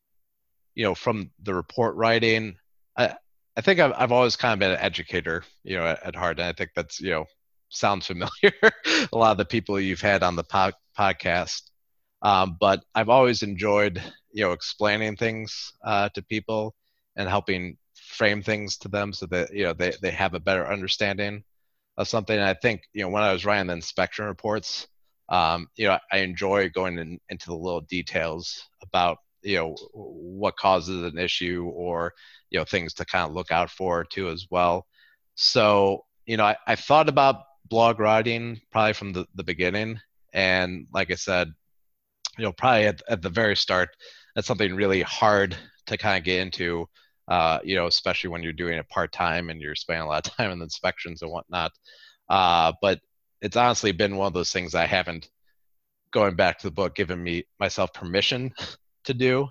[0.75, 2.57] you know, from the report writing,
[2.97, 3.15] I
[3.55, 6.39] I think I've I've always kind of been an educator, you know, at, at heart,
[6.39, 7.25] and I think that's you know
[7.71, 8.29] sounds familiar.
[9.11, 11.63] a lot of the people you've had on the po- podcast,
[12.21, 14.01] um, but I've always enjoyed
[14.31, 16.75] you know explaining things uh, to people
[17.15, 20.71] and helping frame things to them so that you know they, they have a better
[20.71, 21.43] understanding
[21.97, 22.35] of something.
[22.35, 24.87] And I think you know when I was writing the inspection reports,
[25.29, 30.57] um, you know I enjoy going in, into the little details about you know what
[30.57, 32.13] causes an issue or
[32.51, 34.85] you know things to kind of look out for too as well
[35.33, 39.99] so you know, I, I thought about blog writing probably from the, the beginning,
[40.33, 41.51] and like I said,
[42.37, 43.89] you know, probably at, at the very start,
[44.35, 45.57] that's something really hard
[45.87, 46.87] to kind of get into.
[47.27, 50.27] Uh, you know, especially when you're doing it part time and you're spending a lot
[50.27, 51.71] of time in inspections and whatnot.
[52.29, 52.99] Uh, but
[53.41, 55.29] it's honestly been one of those things I haven't,
[56.11, 58.53] going back to the book, given me myself permission
[59.05, 59.47] to do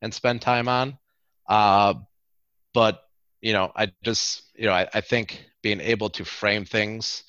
[0.00, 0.96] and spend time on.
[1.48, 1.94] Uh,
[2.72, 3.00] but
[3.40, 7.24] you know, I just, you know, I, I think being able to frame things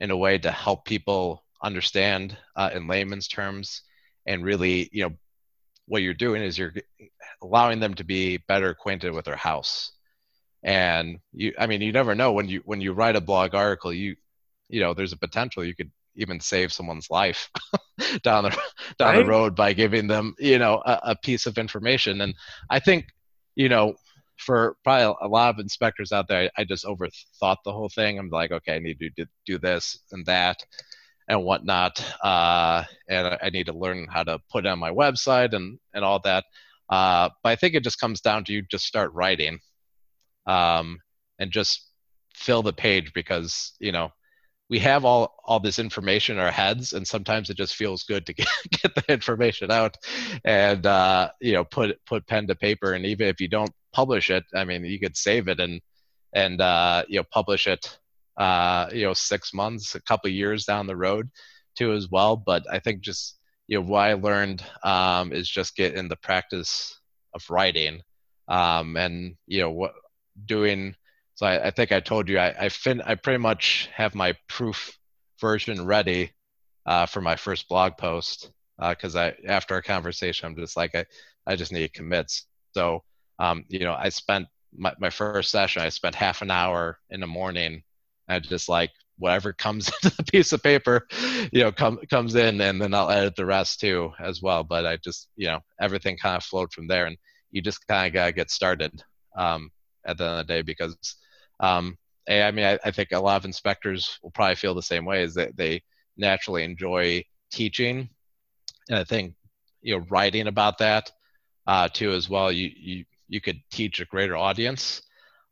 [0.00, 3.82] in a way to help people understand uh, in layman's terms
[4.26, 5.14] and really, you know,
[5.86, 6.74] what you're doing is you're
[7.42, 9.92] allowing them to be better acquainted with their house
[10.64, 13.92] and you i mean you never know when you when you write a blog article
[13.92, 14.16] you
[14.68, 17.50] you know there's a potential you could even save someone's life
[18.22, 18.50] down the
[18.98, 19.18] down right?
[19.18, 22.34] the road by giving them you know a, a, piece of information and
[22.70, 23.06] i think
[23.54, 23.94] you know
[24.38, 28.18] for probably a lot of inspectors out there I, I just overthought the whole thing.
[28.18, 30.58] I'm like okay i need to do, do this and that
[31.28, 35.54] and whatnot uh, and I, I need to learn how to put on my website
[35.54, 36.44] and and all that.
[36.88, 39.58] Uh, but i think it just comes down to you just start writing
[40.46, 40.98] um,
[41.38, 41.88] and just
[42.34, 44.10] fill the page because you know
[44.68, 48.26] we have all all this information in our heads and sometimes it just feels good
[48.26, 49.96] to get, get the information out
[50.44, 52.92] and uh, you know put put pen to paper.
[52.92, 55.80] And even if you don't publish it i mean you could save it and
[56.34, 57.98] and uh, you know publish it
[58.36, 61.30] uh, you know six months a couple years down the road
[61.78, 63.38] too as well but i think just
[63.68, 67.00] you know what i learned um, is just get in the practice
[67.34, 68.02] of writing
[68.48, 69.94] um, and you know what
[70.44, 70.94] doing
[71.34, 74.34] so I, I think I told you I I, fin- I pretty much have my
[74.48, 74.98] proof
[75.40, 76.32] version ready
[76.84, 80.94] uh, for my first blog post because uh, I after our conversation I'm just like
[80.94, 81.04] I
[81.46, 82.46] I just need commits.
[82.74, 83.02] So
[83.38, 87.20] um, you know I spent my, my first session I spent half an hour in
[87.20, 87.82] the morning.
[88.28, 91.06] I just like whatever comes into the piece of paper,
[91.52, 94.64] you know, come, comes in and then I'll edit the rest too as well.
[94.64, 97.16] But I just, you know, everything kind of flowed from there and
[97.50, 99.02] you just kind of got to get started
[99.36, 99.70] um,
[100.04, 100.96] at the end of the day because
[101.60, 101.96] um,
[102.28, 105.22] I mean, I, I, think a lot of inspectors will probably feel the same way,
[105.22, 105.82] is that they
[106.16, 108.08] naturally enjoy teaching,
[108.88, 109.34] and I think
[109.80, 111.10] you know writing about that
[111.66, 112.50] uh, too as well.
[112.50, 115.02] You you you could teach a greater audience,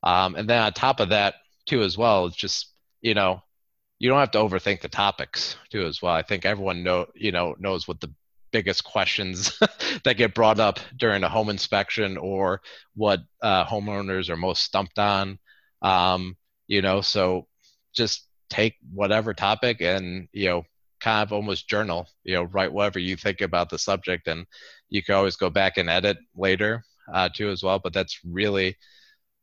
[0.02, 1.34] um, and then on top of that
[1.66, 3.42] too as well, it's just you know
[3.98, 6.14] you don't have to overthink the topics too as well.
[6.14, 8.12] I think everyone know you know knows what the
[8.52, 9.58] biggest questions
[10.04, 12.60] that get brought up during a home inspection or
[12.94, 15.38] what uh, homeowners are most stumped on
[15.84, 17.46] um, you know, so
[17.92, 20.62] just take whatever topic and, you know,
[21.00, 24.26] kind of almost journal, you know, write whatever you think about the subject.
[24.26, 24.46] And
[24.88, 27.78] you can always go back and edit later uh, too as well.
[27.78, 28.76] But that's really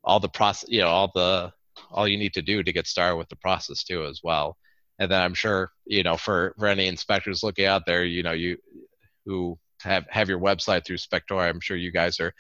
[0.03, 1.51] all the process, you know, all the,
[1.91, 4.57] all you need to do to get started with the process too as well.
[4.99, 8.33] And then I'm sure, you know, for, for any inspectors looking out there, you know,
[8.33, 8.57] you
[9.25, 11.49] who have have your website through Spectora.
[11.49, 12.33] I'm sure you guys are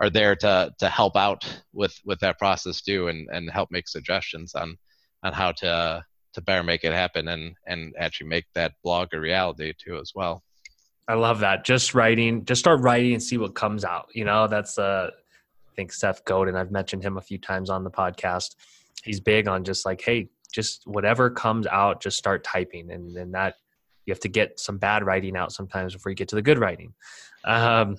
[0.00, 3.88] are there to to help out with with that process too, and and help make
[3.88, 4.76] suggestions on
[5.22, 6.04] on how to
[6.34, 10.12] to better make it happen and and actually make that blog a reality too as
[10.14, 10.42] well.
[11.08, 11.64] I love that.
[11.64, 14.08] Just writing, just start writing and see what comes out.
[14.14, 17.82] You know, that's uh I think Seth Godin, I've mentioned him a few times on
[17.82, 18.56] the podcast.
[19.02, 22.90] He's big on just like, hey, just whatever comes out, just start typing.
[22.90, 23.54] And then that
[24.04, 26.58] you have to get some bad writing out sometimes before you get to the good
[26.58, 26.92] writing.
[27.44, 27.96] Um,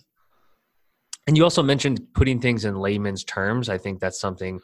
[1.27, 3.69] and you also mentioned putting things in layman's terms.
[3.69, 4.59] I think that's something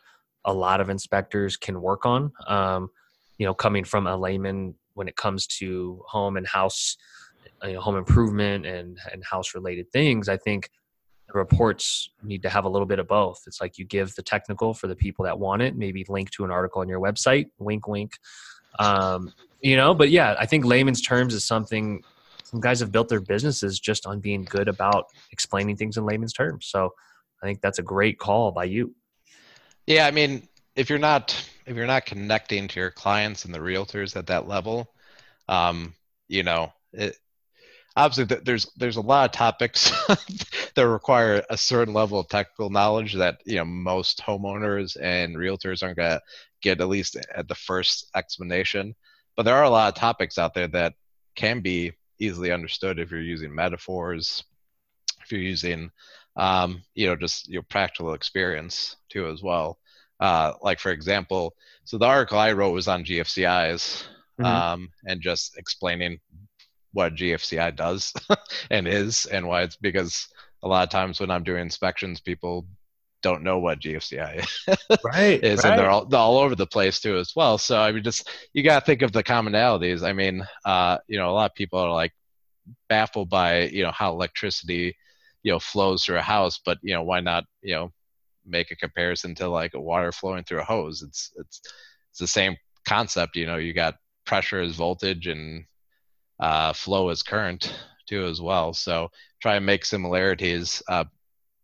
[0.46, 2.32] a lot of inspectors can work on.
[2.48, 2.90] Um,
[3.38, 6.98] you know, coming from a layman when it comes to home and house,
[7.64, 10.70] you know, home improvement and and house related things, I think
[11.34, 13.44] reports need to have a little bit of both.
[13.46, 16.44] It's like you give the technical for the people that want it, maybe link to
[16.44, 18.18] an article on your website, wink, wink.
[18.80, 22.02] Um, you know but yeah i think layman's terms is something
[22.44, 26.34] some guys have built their businesses just on being good about explaining things in layman's
[26.34, 26.94] terms so
[27.44, 28.94] i think that's a great call by you
[29.86, 33.60] yeah i mean if you're not if you're not connecting to your clients and the
[33.60, 34.92] realtors at that level
[35.48, 35.94] um,
[36.28, 37.18] you know it,
[37.96, 39.92] obviously there's there's a lot of topics
[40.76, 45.84] that require a certain level of technical knowledge that you know most homeowners and realtors
[45.84, 46.22] aren't going to
[46.62, 48.96] get at least at the first explanation
[49.40, 50.96] but there are a lot of topics out there that
[51.36, 54.44] can be easily understood if you're using metaphors,
[55.24, 55.90] if you're using,
[56.36, 59.80] um, you know, just your practical experience too as well.
[60.20, 64.04] Uh, like for example, so the article I wrote was on GFCIs
[64.42, 64.46] mm-hmm.
[64.46, 66.20] um, and just explaining
[66.94, 68.14] what GFCI does
[68.72, 70.28] and is and why it's because
[70.64, 72.66] a lot of times when I'm doing inspections, people
[73.22, 74.48] don't know what GFCI
[75.04, 75.72] right, is, right.
[75.72, 77.58] and they're all they're all over the place too as well.
[77.58, 80.04] So I mean, just you got to think of the commonalities.
[80.04, 82.14] I mean, uh, you know, a lot of people are like
[82.88, 84.96] baffled by you know how electricity
[85.44, 87.92] you know flows through a house, but you know why not you know
[88.46, 91.02] make a comparison to like a water flowing through a hose?
[91.02, 91.62] It's it's
[92.12, 92.56] it's the same
[92.88, 93.36] concept.
[93.36, 95.66] You know, you got pressure as voltage and
[96.40, 97.74] uh, flow is current
[98.08, 98.74] too as well.
[98.74, 99.10] So
[99.42, 101.06] try and make similarities uh,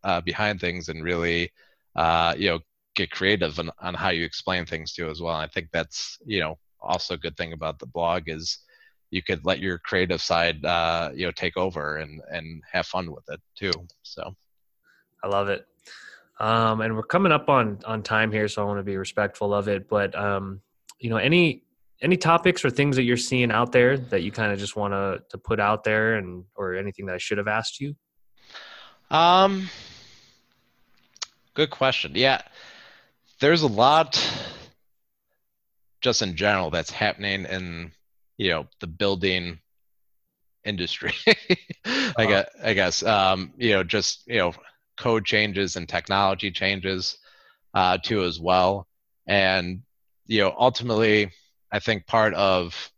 [0.03, 1.51] uh, behind things and really
[1.95, 2.59] uh, you know
[2.95, 5.35] get creative on, on how you explain things too as well.
[5.35, 8.59] And I think that's you know also a good thing about the blog is
[9.11, 13.11] you could let your creative side uh, you know take over and and have fun
[13.11, 13.73] with it too.
[14.03, 14.35] So
[15.23, 15.65] I love it.
[16.39, 19.53] Um, and we're coming up on on time here, so I want to be respectful
[19.53, 19.87] of it.
[19.89, 20.61] But um,
[20.99, 21.64] you know, any
[22.01, 24.93] any topics or things that you're seeing out there that you kind of just want
[24.93, 27.95] to to put out there, and or anything that I should have asked you?
[29.09, 29.69] Um,
[31.53, 32.13] good question.
[32.15, 32.41] Yeah,
[33.39, 34.21] there's a lot
[36.01, 37.91] just in general that's happening in
[38.37, 39.59] you know the building
[40.63, 41.13] industry.
[41.85, 44.53] I guess I guess um, you know just you know
[44.97, 47.17] code changes and technology changes
[47.73, 48.87] uh, too as well,
[49.27, 49.81] and
[50.27, 51.31] you know ultimately
[51.75, 52.91] I think part of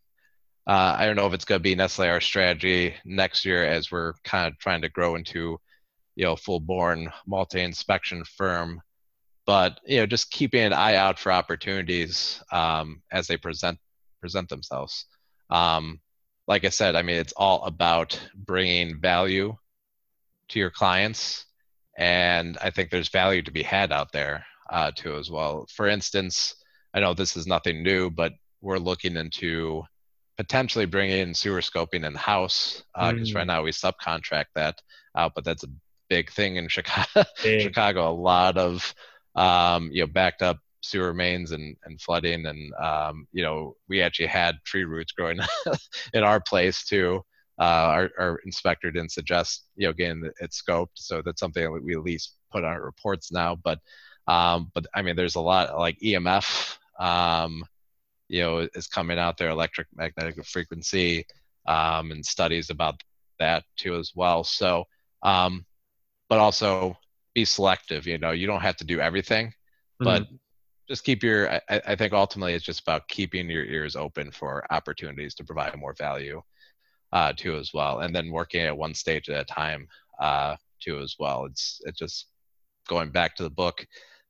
[0.68, 3.92] uh, I don't know if it's going to be necessarily our strategy next year as
[3.92, 5.60] we're kind of trying to grow into
[6.16, 8.80] you know full born multi inspection firm
[9.48, 13.80] but you know just keeping an eye out for opportunities um, as they present
[14.22, 15.06] present themselves.
[15.50, 16.00] Um,
[16.48, 19.56] like i said i mean it's all about bringing value
[20.50, 21.46] to your clients
[21.98, 25.66] and i think there's value to be had out there uh, too as well.
[25.74, 26.56] For instance
[26.94, 29.84] i know this is nothing new but we're looking into
[30.38, 33.36] potentially bringing in sewer scoping in house because uh, mm.
[33.36, 34.80] right now we subcontract that
[35.16, 35.70] out but that's a
[36.10, 38.10] big thing in chicago chicago.
[38.10, 38.94] A lot of
[39.36, 44.02] um, you know backed up sewer mains and, and flooding and um, you know we
[44.02, 45.40] actually had tree roots growing
[46.14, 47.22] in our place too.
[47.60, 51.84] Uh, our, our, inspector didn't suggest you know getting it scoped so that's something that
[51.84, 53.80] we at least put on our reports now but
[54.28, 57.64] um, but i mean there's a lot like emf um,
[58.28, 61.26] you know is coming out there electric magnetic frequency
[61.68, 63.02] um, and studies about
[63.40, 64.44] that too as well.
[64.44, 64.86] So
[65.24, 65.66] um,
[66.30, 66.98] but also
[67.34, 69.54] be selective you know you don't have to do everything
[70.00, 70.36] but mm-hmm.
[70.90, 74.66] just keep your I, I, think ultimately it's just about keeping your ears open for
[74.72, 76.42] opportunities to provide more value
[77.14, 79.88] uh, too as well and then working at one stage at a time
[80.20, 81.46] uh, too as well.
[81.46, 82.28] It's it's just
[82.88, 83.86] going back to the book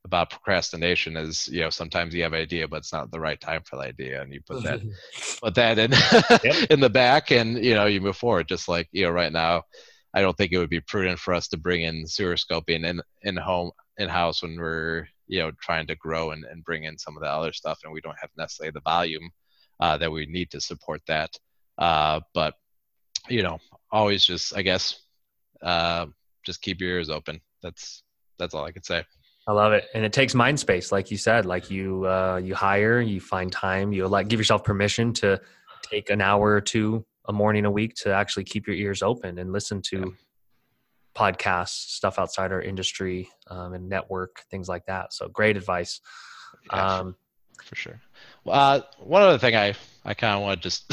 [0.08, 3.41] about procrastination is you know sometimes you have an idea but it's not the right
[3.41, 4.80] time for the idea and you put that
[5.41, 5.91] put that in
[6.43, 6.68] yep.
[6.72, 8.47] in the back and you know you move forward.
[8.47, 9.64] Just like you know right now
[10.14, 13.01] i don't think it would be prudent for us to bring in sewer scoping in
[13.24, 16.97] in home in house when we're you know trying to grow and, and bring in
[16.97, 19.30] some of the other stuff and we don't have necessarily the volume
[19.80, 21.30] uh, that we need to support that.
[21.78, 22.55] Uh, but
[23.30, 23.60] you know
[23.91, 25.01] always just i guess
[25.62, 26.05] uh,
[26.45, 27.41] just keep your ears open.
[27.62, 28.03] That's
[28.39, 29.03] that's all i could say
[29.48, 32.54] i love it and it takes mind space like you said like you uh, you
[32.54, 35.39] hire you find time you like give yourself permission to
[35.82, 39.39] take an hour or two a morning a week to actually keep your ears open
[39.39, 40.06] and listen to yeah
[41.18, 45.12] podcasts, stuff outside our industry, um, and network things like that.
[45.12, 46.00] So great advice.
[46.72, 47.16] Yeah, um,
[47.64, 48.00] for sure.
[48.45, 49.74] Uh, one other thing I,
[50.06, 50.86] I kind of want to just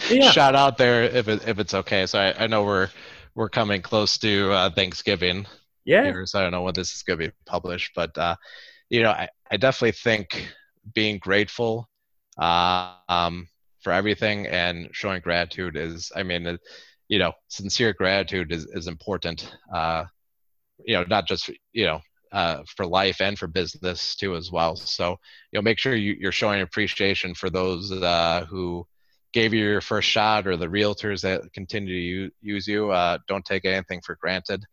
[0.10, 0.30] yeah.
[0.30, 2.06] shout out there if it, if it's okay.
[2.06, 2.88] So I, I know we're
[3.34, 5.46] we're coming close to uh, Thanksgiving.
[5.86, 6.12] Yeah.
[6.24, 8.36] So I don't know when this is going to be published, but uh,
[8.90, 10.52] you know I, I definitely think
[10.94, 11.88] being grateful
[12.38, 13.48] uh, um,
[13.80, 16.58] for everything and showing gratitude is I mean
[17.08, 19.52] you know, sincere gratitude is, is important.
[19.72, 20.04] Uh,
[20.84, 22.00] you know, not just you know
[22.32, 24.76] uh, for life and for business too as well.
[24.76, 25.10] So
[25.52, 28.86] you know, make sure you, you're showing appreciation for those uh, who
[29.32, 32.90] gave you your first shot or the realtors that continue to use you.
[32.90, 34.64] Uh, don't take anything for granted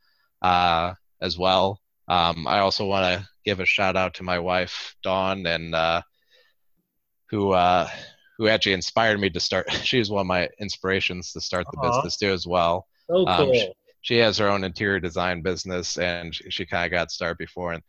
[0.42, 1.80] uh, as well.
[2.08, 6.02] Um, I also want to give a shout out to my wife Dawn and uh,
[7.30, 7.90] who uh,
[8.38, 9.68] who actually inspired me to start.
[9.84, 11.96] She was one of my inspirations to start the Aww.
[11.96, 12.88] business too, as well.
[13.10, 13.50] Oh, cool.
[13.50, 17.12] Um, she, she, has her own interior design business, and she, she kind of got
[17.12, 17.84] started before, and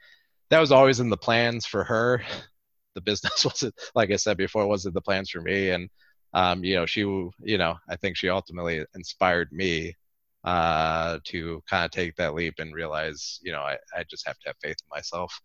[0.51, 2.23] that was always in the plans for her.
[2.95, 5.91] The business wasn't, like I said before, wasn't the plans for me, and
[6.33, 9.97] um, you know, she, you know, I think she ultimately inspired me
[10.45, 14.39] uh, to kind of take that leap and realize, you know, I, I just have
[14.41, 15.41] to have faith in myself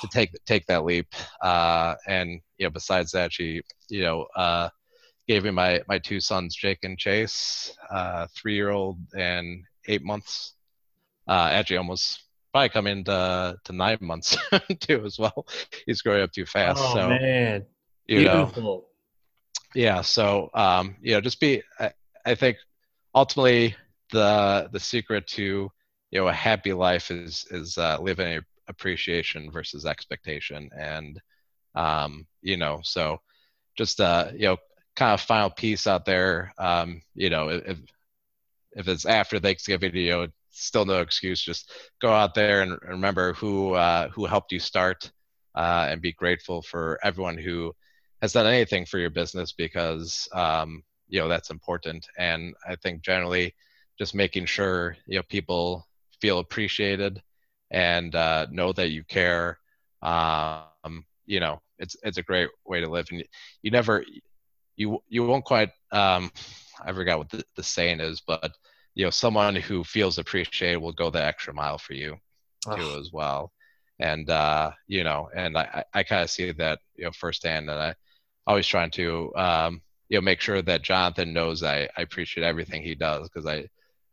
[0.00, 1.06] to take take that leap.
[1.40, 4.68] Uh, and you know, besides that, she you know uh,
[5.28, 10.02] gave me my my two sons, Jake and Chase, uh, three year old and eight
[10.02, 10.54] months.
[11.28, 14.36] Uh, actually, almost probably coming to to nine months
[14.80, 15.46] too as well.
[15.86, 16.80] He's growing up too fast.
[16.82, 17.64] Oh so man,
[18.06, 18.88] you know, beautiful.
[19.74, 20.00] yeah.
[20.00, 21.62] So um, you know, just be.
[21.78, 21.92] I,
[22.24, 22.56] I think
[23.14, 23.74] ultimately
[24.12, 25.70] the the secret to
[26.12, 30.70] you know a happy life is is uh, living appreciation versus expectation.
[30.78, 31.20] And
[31.74, 33.20] um, you know so
[33.76, 34.56] just uh you know
[34.96, 37.78] kind of final piece out there um, you know if
[38.72, 41.42] if it's after thanksgiving you know still no excuse.
[41.42, 45.10] Just go out there and remember who uh, who helped you start
[45.54, 47.74] uh, and be grateful for everyone who
[48.20, 52.06] has done anything for your business because um, you know that's important.
[52.18, 53.54] And i think generally
[53.98, 55.86] just making sure you know people
[56.20, 57.22] feel appreciated
[57.70, 59.58] and uh, know that you care.
[60.02, 63.24] Um, you know, it's it's a great way to live, and
[63.62, 64.04] you never
[64.76, 65.70] you you won't quite.
[65.90, 66.30] Um,
[66.84, 68.52] I forgot what the, the saying is, but
[68.94, 72.16] you know, someone who feels appreciated will go the extra mile for you
[72.76, 73.52] too as well.
[73.98, 77.78] And uh, you know, and I I kind of see that you know firsthand, and
[77.80, 77.94] I
[78.46, 82.82] always trying to um, you know make sure that Jonathan knows I, I appreciate everything
[82.82, 83.68] he does because I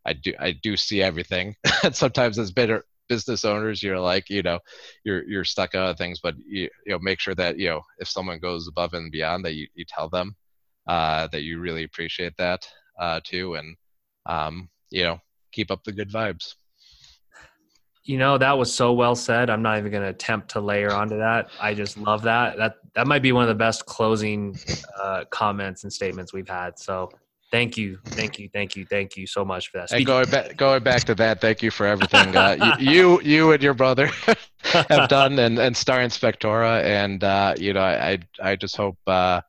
[0.05, 1.55] I do I do see everything.
[1.83, 4.59] and sometimes as better business owners, you're like, you know,
[5.03, 8.07] you're you're stuck on things, but you, you know, make sure that you know if
[8.07, 10.35] someone goes above and beyond, that you, you tell them
[10.87, 12.65] uh, that you really appreciate that
[12.99, 13.75] uh, too, and
[14.25, 15.19] um, you know,
[15.51, 16.55] keep up the good vibes.
[18.03, 19.49] You know, that was so well said.
[19.51, 21.49] I'm not even going to attempt to layer onto that.
[21.61, 22.57] I just love that.
[22.57, 24.57] That that might be one of the best closing
[24.99, 26.79] uh, comments and statements we've had.
[26.79, 27.11] So
[27.51, 29.91] Thank you, thank you, thank you, thank you so much for that.
[29.91, 33.63] And going back, going back to that, thank you for everything uh, you, you and
[33.63, 34.07] your brother
[34.63, 39.41] have done, and and Star Inspectora, and uh, you know, I I just hope uh,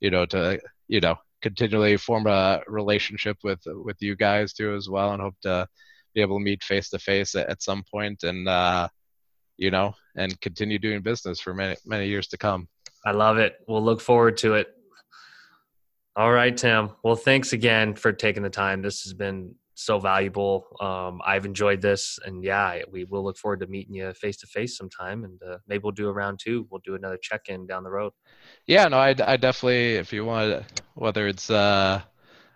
[0.00, 4.88] you know to you know continually form a relationship with with you guys too as
[4.88, 5.68] well, and hope to
[6.12, 8.88] be able to meet face to face at some point, and uh,
[9.56, 12.66] you know, and continue doing business for many many years to come.
[13.06, 13.56] I love it.
[13.68, 14.74] We'll look forward to it.
[16.16, 16.90] All right, Tim.
[17.02, 18.82] Well, thanks again for taking the time.
[18.82, 20.66] This has been so valuable.
[20.80, 24.46] Um, I've enjoyed this, and yeah, we will look forward to meeting you face to
[24.46, 26.68] face sometime, and uh, maybe we'll do a round two.
[26.70, 28.12] We'll do another check in down the road.
[28.66, 32.00] Yeah, no, I, I definitely, if you want, whether it's uh,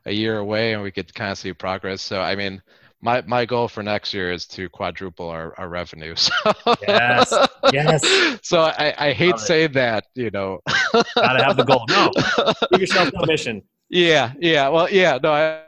[0.06, 2.00] a year away and we could kind of see progress.
[2.00, 2.62] So, I mean,
[3.00, 6.14] my my goal for next year is to quadruple our, our revenue.
[6.58, 6.74] So.
[6.86, 8.38] Yes, yes.
[8.42, 10.60] So I, I hate saying that, you know.
[11.14, 11.84] Gotta have the goal.
[11.88, 12.10] No,
[12.72, 13.62] give yourself permission.
[13.88, 14.68] Yeah, yeah.
[14.68, 15.18] Well, yeah.
[15.22, 15.62] No, I, am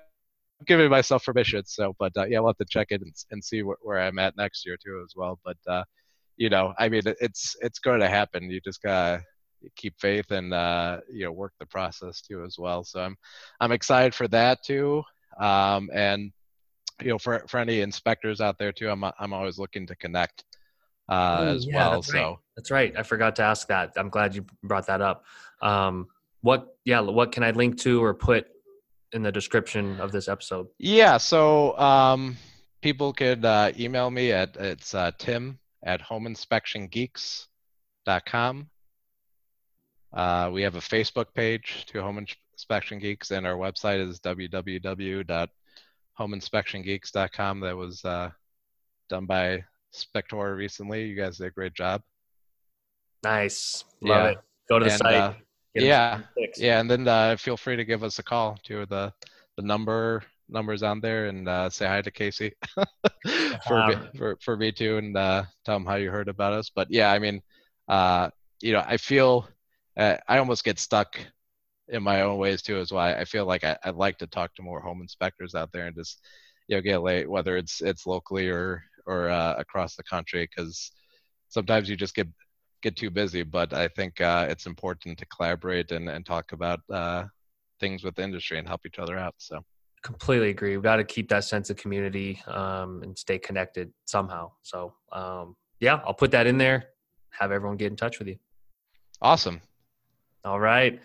[0.66, 1.64] giving myself permission.
[1.66, 4.18] So, but uh, yeah, we'll have to check in and, and see where, where I'm
[4.18, 5.38] at next year too, as well.
[5.44, 5.84] But uh,
[6.36, 8.50] you know, I mean, it's it's going to happen.
[8.50, 9.22] You just gotta
[9.76, 12.84] keep faith and uh, you know work the process too as well.
[12.84, 13.16] So I'm
[13.60, 15.02] I'm excited for that too.
[15.38, 16.32] Um, and
[17.02, 20.44] you know, for for any inspectors out there too, I'm I'm always looking to connect
[21.10, 21.90] uh, Ooh, as yeah, well.
[21.92, 22.36] That's so right.
[22.56, 22.94] that's right.
[22.96, 23.92] I forgot to ask that.
[23.96, 25.24] I'm glad you brought that up.
[25.60, 26.08] Um,
[26.40, 28.46] what yeah, what can I link to or put
[29.12, 30.68] in the description of this episode?
[30.78, 32.36] Yeah, so um,
[32.80, 38.70] people could uh, email me at it's uh, Tim at homeinspectiongeeks.com.
[40.12, 45.48] Uh, we have a Facebook page to Home Inspection Geeks, and our website is www
[46.20, 48.30] homeinspectiongeeks.com that was uh,
[49.08, 49.64] done by
[49.94, 51.06] Spectora recently.
[51.06, 52.02] You guys did a great job.
[53.24, 53.84] Nice.
[54.02, 54.30] Love yeah.
[54.30, 54.38] it.
[54.68, 55.14] Go to the and, site.
[55.14, 55.32] Uh,
[55.74, 56.20] yeah.
[56.56, 56.80] Yeah.
[56.80, 59.12] And then uh, feel free to give us a call to the,
[59.56, 62.52] the number numbers on there and uh, say hi to Casey
[63.66, 66.70] for, um, for, for me too and uh, tell them how you heard about us.
[66.74, 67.40] But yeah, I mean,
[67.88, 69.48] uh, you know, I feel
[69.96, 71.18] uh, I almost get stuck
[71.90, 74.54] in my own ways too is why I feel like I, would like to talk
[74.54, 76.20] to more home inspectors out there and just
[76.68, 80.92] you know get late whether it's it's locally or or uh, across the country because
[81.48, 82.28] sometimes you just get
[82.82, 83.42] get too busy.
[83.42, 87.24] But I think uh, it's important to collaborate and, and talk about uh,
[87.78, 89.60] things with the industry and help each other out so.
[90.02, 90.74] Completely agree.
[90.78, 94.52] We've got to keep that sense of community um, and stay connected somehow.
[94.62, 96.86] So um, yeah I'll put that in there.
[97.38, 98.36] Have everyone get in touch with you.
[99.20, 99.60] Awesome.
[100.42, 100.98] All right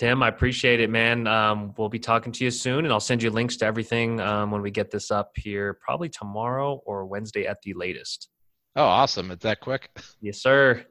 [0.00, 1.26] Tim, I appreciate it, man.
[1.26, 4.50] Um, we'll be talking to you soon, and I'll send you links to everything um,
[4.50, 8.30] when we get this up here, probably tomorrow or Wednesday at the latest.
[8.76, 9.30] Oh, awesome!
[9.30, 9.90] It's that quick.
[10.22, 10.86] Yes, sir.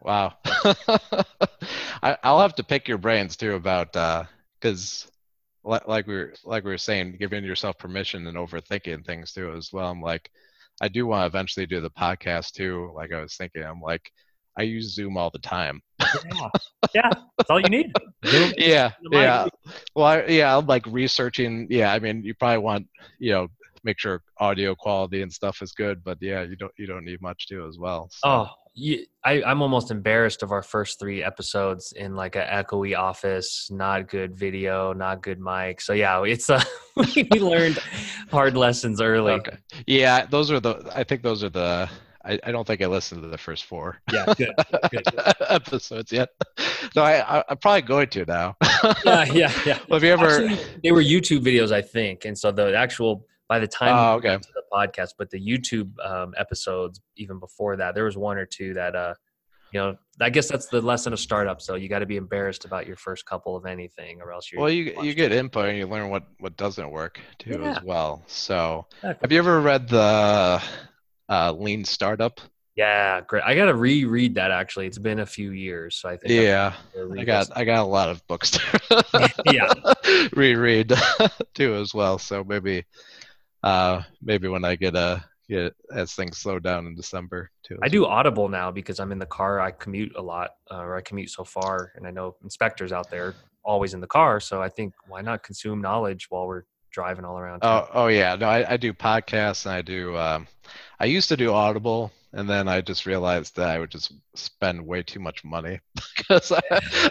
[0.00, 0.38] Wow.
[2.02, 3.92] I, will have to pick your brains too about
[4.58, 5.06] because,
[5.66, 9.52] uh, like we were like we were saying, giving yourself permission and overthinking things too
[9.52, 9.90] as well.
[9.90, 10.30] I'm like,
[10.80, 12.90] I do want to eventually do the podcast too.
[12.94, 14.10] Like I was thinking, I'm like,
[14.58, 15.80] I use Zoom all the time.
[16.00, 16.48] yeah,
[16.94, 17.92] yeah, that's all you need.
[18.24, 19.46] Zoom yeah, yeah.
[19.94, 21.66] Well, I, yeah, I'm like researching.
[21.70, 22.86] Yeah, I mean, you probably want
[23.18, 23.48] you know
[23.84, 26.02] make sure audio quality and stuff is good.
[26.04, 28.08] But yeah, you don't you don't need much too as well.
[28.12, 28.28] So.
[28.28, 32.96] Oh, you, I, I'm almost embarrassed of our first three episodes in like a echoey
[32.96, 35.80] office, not good video, not good mic.
[35.80, 36.62] So yeah, it's uh,
[36.96, 37.78] we learned
[38.30, 39.32] hard lessons early.
[39.32, 39.56] Okay.
[39.86, 40.92] Yeah, those are the.
[40.94, 41.88] I think those are the.
[42.26, 43.98] I, I don't think I listened to the first four.
[44.12, 44.52] Yeah, good,
[44.90, 45.34] good, good.
[45.48, 46.28] episodes yet.
[46.94, 48.56] No, I, I I'm probably going to now.
[49.04, 49.78] yeah, yeah, yeah.
[49.88, 50.26] Well, have you ever?
[50.48, 54.14] Actually, they were YouTube videos, I think, and so the actual by the time Oh,
[54.16, 54.36] okay.
[54.36, 58.46] to the podcast, but the YouTube um, episodes even before that, there was one or
[58.46, 59.14] two that uh,
[59.72, 61.60] you know, I guess that's the lesson of startup.
[61.60, 64.60] So you got to be embarrassed about your first couple of anything, or else you're
[64.60, 67.72] Well, you you get input and you learn what what doesn't work too Yeah.
[67.76, 68.22] as well.
[68.26, 69.18] So, Exactly.
[69.22, 70.62] have you ever read the
[71.28, 72.40] uh, Lean Startup?
[72.76, 73.42] Yeah, great.
[73.44, 74.86] I got to reread that actually.
[74.86, 76.34] It's been a few years, so I think.
[76.34, 76.74] Yeah,
[77.18, 77.48] I got.
[77.56, 79.72] I got a lot of books to Yeah.
[80.34, 80.92] reread
[81.54, 82.18] too as well.
[82.18, 82.84] So maybe
[83.62, 87.78] uh maybe when I get a get as things slow down in December too.
[87.82, 88.04] I do.
[88.04, 89.58] Audible now because I'm in the car.
[89.60, 93.10] I commute a lot, uh, or I commute so far, and I know inspectors out
[93.10, 94.38] there always in the car.
[94.38, 96.64] So I think why not consume knowledge while we're
[96.96, 97.60] driving all around?
[97.60, 97.86] town?
[97.92, 100.48] Oh oh yeah, no, I, I do podcasts and I do um
[100.98, 104.84] I used to do Audible and then I just realized that I would just spend
[104.86, 105.78] way too much money
[106.16, 106.62] because I,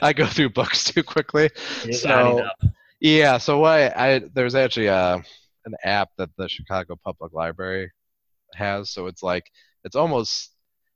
[0.02, 1.46] I go through books too quickly.
[1.46, 2.70] It is adding so-
[3.00, 5.24] Yeah, so what I there's actually a
[5.66, 7.92] an app that the Chicago Public Library
[8.56, 9.46] has, so it's like
[9.84, 10.52] it's almost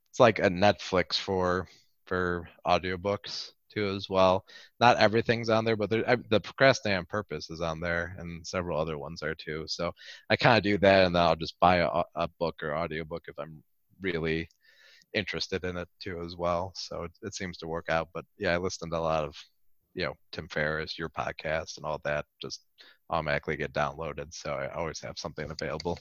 [0.10, 1.68] it's like a Netflix for
[2.08, 4.46] for audiobooks too as well.
[4.80, 8.46] Not everything's on there, but there, I, the Procrastinate on Purpose is on there, and
[8.46, 9.66] several other ones are too.
[9.68, 9.92] So
[10.30, 13.24] I kind of do that, and then I'll just buy a, a book or audiobook
[13.28, 13.64] if I'm
[14.02, 14.48] really
[15.14, 16.72] interested in it too as well.
[16.76, 18.10] So it, it seems to work out.
[18.14, 19.36] But yeah, I listened to a lot of
[19.94, 22.66] you know Tim Ferriss, your podcast, and all that just
[23.10, 24.34] automatically get downloaded.
[24.34, 26.00] So I always have something available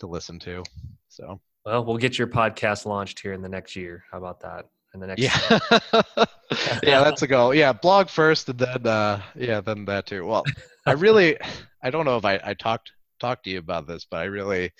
[0.00, 0.62] to listen to.
[1.08, 4.04] So Well, we'll get your podcast launched here in the next year.
[4.10, 4.66] How about that?
[4.98, 5.58] In the next yeah,
[6.82, 7.54] yeah, that's a goal.
[7.54, 10.26] Yeah, blog first, and then uh, yeah, then that too.
[10.26, 10.50] Well,
[10.86, 11.36] I really,
[11.82, 14.72] I don't know if I I talked talked to you about this, but I really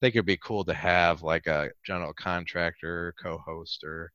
[0.00, 4.12] think it'd be cool to have like a general contractor co-host or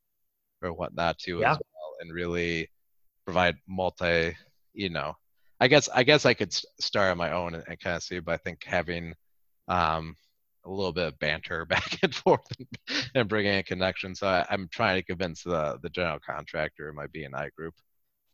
[0.62, 1.52] or whatnot too Yeah.
[1.52, 2.70] as well, and really
[3.24, 4.36] provide multi.
[4.74, 5.14] You know,
[5.60, 8.20] I guess I guess I could start on my own and, and kind of see,
[8.20, 9.14] but I think having
[9.68, 10.16] um
[10.64, 12.68] a little bit of banter back and forth and,
[13.14, 14.14] and bringing a connection.
[14.14, 17.74] So I, I'm trying to convince the the general contractor in my BNI group.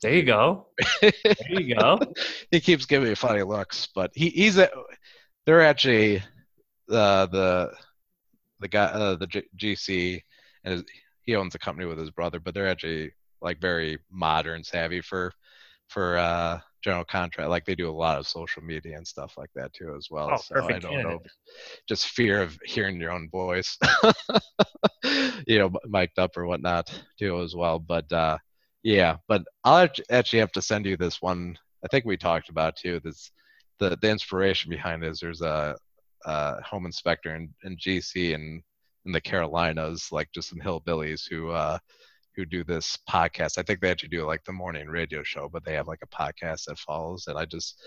[0.02, 0.66] There you go.
[1.00, 1.12] There
[1.48, 1.98] you go.
[2.50, 4.68] he keeps giving me funny looks, but he, he's a,
[5.46, 6.22] they're actually
[6.90, 7.72] uh, the
[8.60, 10.20] the guy uh, the G- GC
[10.64, 10.84] and his,
[11.22, 15.32] he owns a company with his brother, but they're actually like very modern savvy for
[15.88, 17.50] for uh, general contract.
[17.50, 20.30] Like they do a lot of social media and stuff like that too as well.
[20.32, 21.20] Oh, so I perfect don't know,
[21.88, 23.76] just fear of hearing your own voice,
[25.48, 27.80] you know, mic'd up or whatnot too as well.
[27.80, 28.38] But uh,
[28.84, 31.58] yeah, but I'll actually have to send you this one.
[31.84, 33.00] I think we talked about too.
[33.02, 33.32] This
[33.80, 35.74] the the inspiration behind it is there's a,
[36.24, 38.62] a home inspector in, in GC and
[39.06, 41.78] in the Carolinas, like just some hillbillies who uh,
[42.36, 43.58] who do this podcast.
[43.58, 46.06] I think they actually do like the morning radio show, but they have like a
[46.06, 47.26] podcast that follows.
[47.26, 47.82] And I just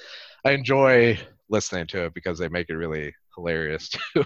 [0.46, 1.20] I enjoy
[1.50, 4.24] listening to it because they make it really hilarious too.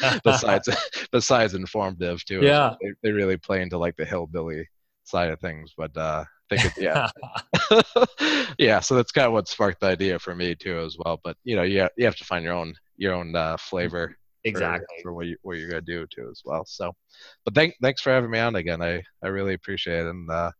[0.24, 0.68] besides
[1.12, 2.40] besides informative too.
[2.42, 2.74] Yeah.
[2.80, 4.68] They, they really play into like the hillbilly
[5.04, 5.72] side of things.
[5.76, 7.08] But uh I think it, yeah.
[8.58, 11.18] yeah, so that's kind of what sparked the idea for me too as well.
[11.24, 14.14] But you know, you have, you have to find your own your own uh, flavor
[14.44, 14.96] exactly.
[15.02, 16.64] for, what you what you're gonna do too as well.
[16.66, 16.92] So,
[17.44, 18.82] but thank thanks for having me on again.
[18.82, 20.50] I I really appreciate it and uh,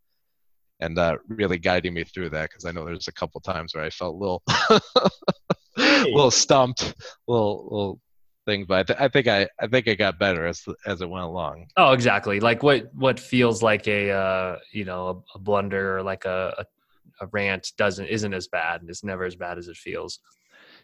[0.81, 3.85] and uh, really guiding me through that because I know there's a couple times where
[3.85, 4.43] I felt a little
[5.77, 6.95] little stumped,
[7.29, 8.01] little little
[8.47, 8.65] thing.
[8.67, 11.25] But I, th- I think I I think I got better as as it went
[11.25, 11.67] along.
[11.77, 12.41] Oh, exactly.
[12.41, 16.55] Like what what feels like a uh, you know a, a blunder or like a,
[16.59, 16.65] a
[17.21, 18.81] a rant doesn't isn't as bad.
[18.81, 20.21] And it's never as bad as it feels.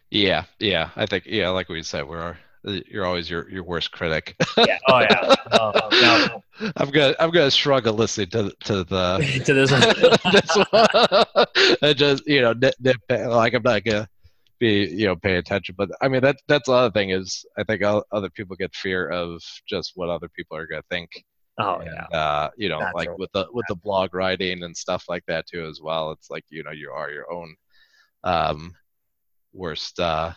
[0.09, 0.89] Yeah, yeah.
[0.95, 4.35] I think yeah, like we said, we're you're always your your worst critic.
[4.57, 4.77] Yeah.
[4.87, 5.35] Oh yeah.
[5.51, 6.43] No, no,
[6.77, 9.81] I'm gonna I'm gonna struggle listening to to the to this one.
[10.31, 11.95] this one.
[11.95, 14.07] Just you know nit, nit, like I'm not gonna
[14.59, 17.63] be you know pay attention, but I mean that that's the other thing is I
[17.63, 21.09] think other people get fear of just what other people are gonna think.
[21.59, 22.17] Oh and, yeah.
[22.17, 23.17] uh, you know like Natural.
[23.17, 26.11] with the with the blog writing and stuff like that too as well.
[26.11, 27.55] It's like you know you are your own
[28.23, 28.73] um,
[29.53, 30.31] worst uh,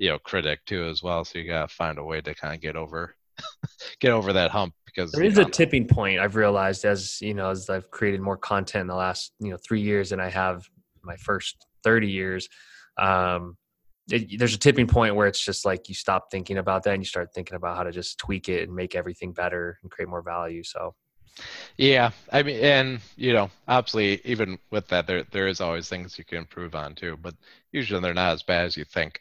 [0.00, 1.24] you know critic too as well.
[1.24, 3.14] So you gotta find a way to kind of get over
[4.00, 7.34] get over that hump because there is is a tipping point I've realized as you
[7.34, 10.30] know as I've created more content in the last you know three years than I
[10.30, 10.64] have
[11.04, 12.48] my first thirty years.
[12.98, 13.56] Um,
[14.10, 17.02] it, there's a tipping point where it's just like you stop thinking about that and
[17.02, 20.08] you start thinking about how to just tweak it and make everything better and create
[20.08, 20.64] more value.
[20.64, 20.94] So
[21.76, 26.18] yeah, I mean, and you know, obviously, even with that, there there is always things
[26.18, 27.16] you can improve on too.
[27.20, 27.34] But
[27.72, 29.20] usually, they're not as bad as you think.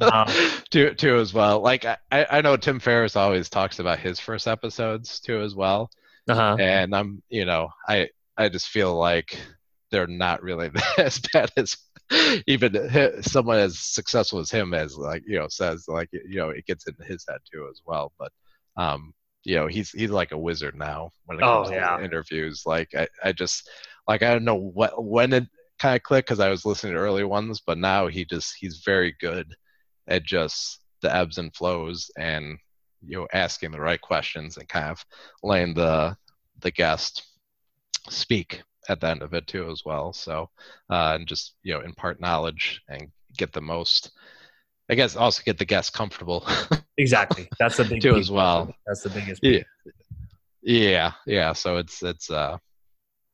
[0.00, 0.24] No.
[0.70, 1.60] too too as well.
[1.60, 5.90] Like I I know Tim Ferriss always talks about his first episodes too as well.
[6.28, 6.56] Uh-huh.
[6.58, 9.38] And I'm you know I I just feel like
[9.90, 11.76] they're not really as bad as
[12.46, 16.64] even someone as successful as him as like you know says like you know it
[16.66, 18.12] gets in his head too as well.
[18.18, 18.32] But
[18.76, 19.12] um
[19.46, 21.96] you know he's he's like a wizard now when it oh, comes oh, yeah.
[21.96, 22.64] to interviews.
[22.66, 23.70] Like I, I just
[24.08, 25.46] like I don't know what when it
[25.78, 28.82] kind of clicked because I was listening to early ones, but now he just he's
[28.84, 29.46] very good
[30.08, 32.58] at just the ebbs and flows and
[33.06, 35.04] you know asking the right questions and kind of
[35.44, 36.16] letting the
[36.62, 37.22] the guest
[38.10, 40.12] speak at the end of it too as well.
[40.12, 40.50] So
[40.90, 44.10] uh, and just you know impart knowledge and get the most
[44.88, 46.46] I guess also get the guests comfortable.
[46.96, 47.48] exactly.
[47.58, 48.74] That's the big too as well.
[48.86, 49.42] That's the biggest.
[49.42, 49.62] Yeah.
[50.62, 51.12] Yeah.
[51.26, 51.52] Yeah.
[51.54, 52.58] So it's it's uh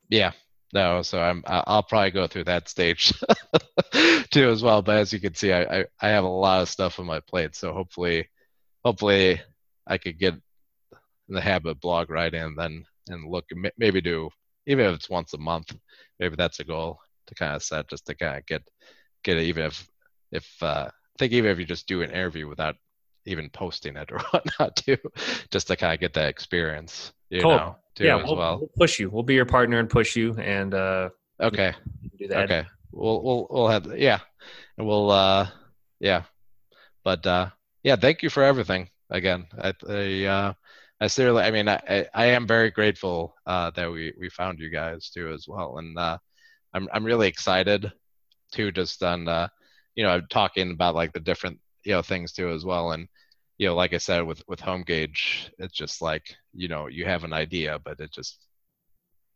[0.09, 0.33] yeah.
[0.73, 3.13] No, so I'm I'll probably go through that stage
[4.31, 4.81] too as well.
[4.81, 7.21] But as you can see, I, I, I have a lot of stuff on my
[7.21, 7.55] plate.
[7.55, 8.31] So hopefully
[8.83, 9.41] hopefully
[9.87, 13.45] I could get in the habit of blog writing and then and look
[13.77, 14.31] maybe do
[14.67, 15.75] even if it's once a month.
[16.19, 18.63] Maybe that's a goal to kind of set just to kind of get
[19.23, 19.87] get it, even if
[20.31, 20.89] if uh,
[21.23, 22.75] think even if you just do an interview without
[23.27, 24.99] even posting it or whatnot too,
[25.53, 27.57] just to kind of get that experience, you cool.
[27.57, 28.59] know, too yeah, as we'll, well.
[28.59, 29.09] We'll push you.
[29.09, 30.35] We'll be your partner and push you.
[30.39, 31.75] And uh, okay,
[32.19, 32.51] do that.
[32.51, 34.19] Okay, we'll we'll we'll have yeah,
[34.77, 35.47] and we'll uh
[36.01, 36.25] yeah,
[37.05, 37.51] but uh
[37.85, 39.47] yeah, thank you for everything again.
[39.57, 40.53] I, I uh
[41.01, 44.71] I seriously, I mean, I, I am very grateful uh, that we, we found you
[44.71, 46.17] guys too as well, and uh,
[46.75, 47.91] I'm I'm really excited
[48.53, 49.49] too, just on uh,
[49.95, 52.93] you know I'm talking about like the different you know things too as well.
[52.93, 53.09] And
[53.59, 57.23] you know like i said with with HomeGauge it's just like you know you have
[57.23, 58.39] an idea but it just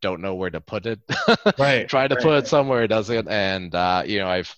[0.02, 1.00] don't know where to put it.
[1.58, 2.24] Right try to right.
[2.24, 3.28] put it somewhere it doesn't.
[3.28, 4.54] And uh you know i've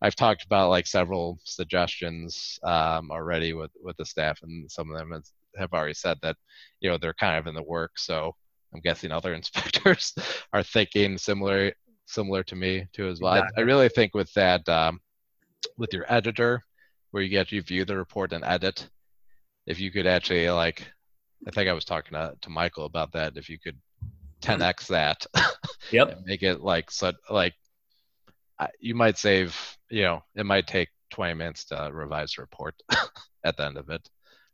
[0.00, 4.96] i've talked about like several suggestions um already with with the staff and some of
[4.96, 6.36] them has, have already said that
[6.80, 8.34] you know they're kind of in the work so
[8.72, 10.14] i'm guessing other inspectors
[10.52, 11.72] are thinking similar
[12.06, 13.34] similar to me too as well.
[13.34, 13.62] Exactly.
[13.62, 15.00] I, I really think with that um
[15.76, 16.64] with your editor
[17.10, 18.88] where you get you view the report and edit.
[19.66, 20.86] If you could actually like
[21.46, 23.78] i think i was talking to, to michael about that if you could
[24.42, 25.26] 10x that.
[25.92, 26.20] Yep.
[26.24, 27.54] Make it like so like
[28.78, 29.56] you might save
[29.88, 32.74] you know it might take 20 minutes to revise the report
[33.44, 34.08] at the end of it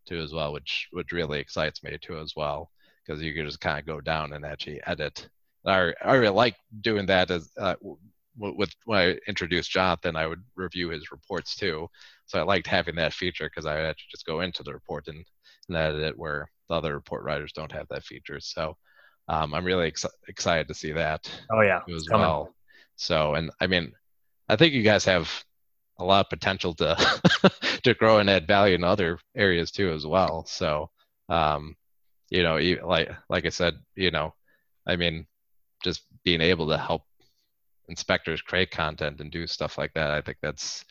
[0.06, 2.70] too as well which which really excites me too as well
[3.06, 5.28] because you can just kind of go down and actually edit.
[5.64, 7.74] I, I really like doing that as uh,
[8.38, 11.88] with when I introduced Jonathan, I would review his reports too.
[12.26, 15.08] So I liked having that feature because I had to just go into the report
[15.08, 15.24] and,
[15.68, 18.40] and edit it where the other report writers don't have that feature.
[18.40, 18.76] So
[19.28, 21.30] um, I'm really ex- excited to see that.
[21.50, 22.54] Oh yeah, as well.
[22.96, 23.92] So and I mean,
[24.48, 25.30] I think you guys have
[25.98, 26.96] a lot of potential to
[27.84, 30.44] to grow and add value in other areas too as well.
[30.46, 30.90] So
[31.28, 31.76] um,
[32.30, 34.34] you know, like like I said, you know,
[34.86, 35.26] I mean,
[35.82, 37.02] just being able to help
[37.88, 40.84] inspectors create content and do stuff like that i think that's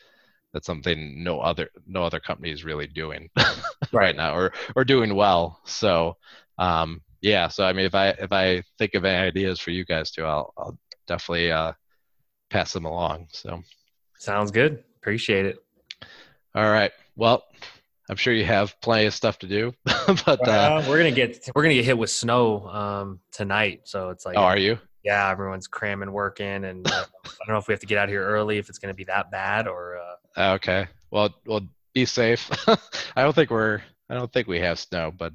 [0.56, 3.56] that's something no other no other company is really doing right.
[3.92, 5.60] right now or or doing well.
[5.66, 6.16] So
[6.58, 9.84] um yeah so i mean if i if i think of any ideas for you
[9.84, 11.72] guys too i'll, I'll definitely uh
[12.48, 13.62] pass them along so.
[14.18, 14.82] Sounds good.
[14.96, 15.58] Appreciate it.
[16.54, 16.90] All right.
[17.16, 17.44] Well
[18.08, 19.74] i'm sure you have plenty of stuff to do
[20.24, 24.24] but uh, we're gonna get we're gonna get hit with snow um tonight so it's
[24.24, 27.68] like oh are you yeah, everyone's cramming work in, and uh, I don't know if
[27.68, 29.98] we have to get out here early if it's going to be that bad or.
[29.98, 30.14] Uh...
[30.36, 30.88] Oh, okay.
[31.12, 31.60] Well, well,
[31.94, 32.50] be safe.
[33.16, 33.82] I don't think we're.
[34.10, 35.32] I don't think we have snow, but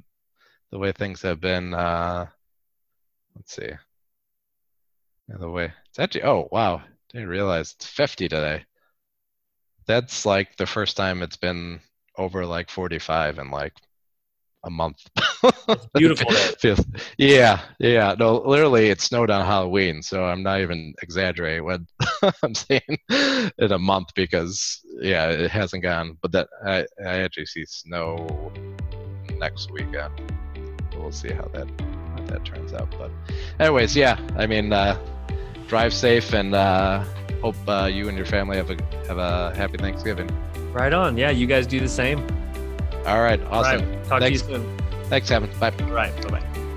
[0.71, 1.73] the way things have been.
[1.73, 2.25] Uh,
[3.33, 3.69] let's see.
[5.29, 6.23] Yeah, the way it's actually.
[6.23, 6.81] Oh wow!
[7.13, 8.65] Didn't realize it's 50 today.
[9.87, 11.79] That's like the first time it's been
[12.17, 13.73] over like 45 in like
[14.63, 14.97] a month.
[15.43, 16.31] It's beautiful.
[17.17, 18.15] Yeah, yeah.
[18.17, 21.87] No, literally, it snowed on Halloween, so I'm not even exaggerating when
[22.43, 26.17] I'm saying in a month because yeah, it hasn't gone.
[26.21, 28.51] But that I, I actually see snow
[29.37, 30.33] next weekend.
[30.95, 31.67] We'll see how that
[32.15, 32.93] how that turns out.
[32.97, 33.11] But
[33.59, 34.19] anyways, yeah.
[34.37, 34.97] I mean, uh,
[35.67, 37.03] drive safe and uh,
[37.41, 38.77] hope uh, you and your family have a
[39.07, 40.29] have a happy Thanksgiving.
[40.71, 41.17] Right on.
[41.17, 42.25] Yeah, you guys do the same.
[43.05, 43.41] All right.
[43.49, 43.81] Awesome.
[43.81, 44.05] All right.
[44.05, 44.41] Talk Thanks.
[44.43, 44.77] to you soon.
[45.05, 45.49] Thanks, Evan.
[45.59, 45.73] Bye.
[45.81, 46.15] All right.
[46.23, 46.70] Bye bye.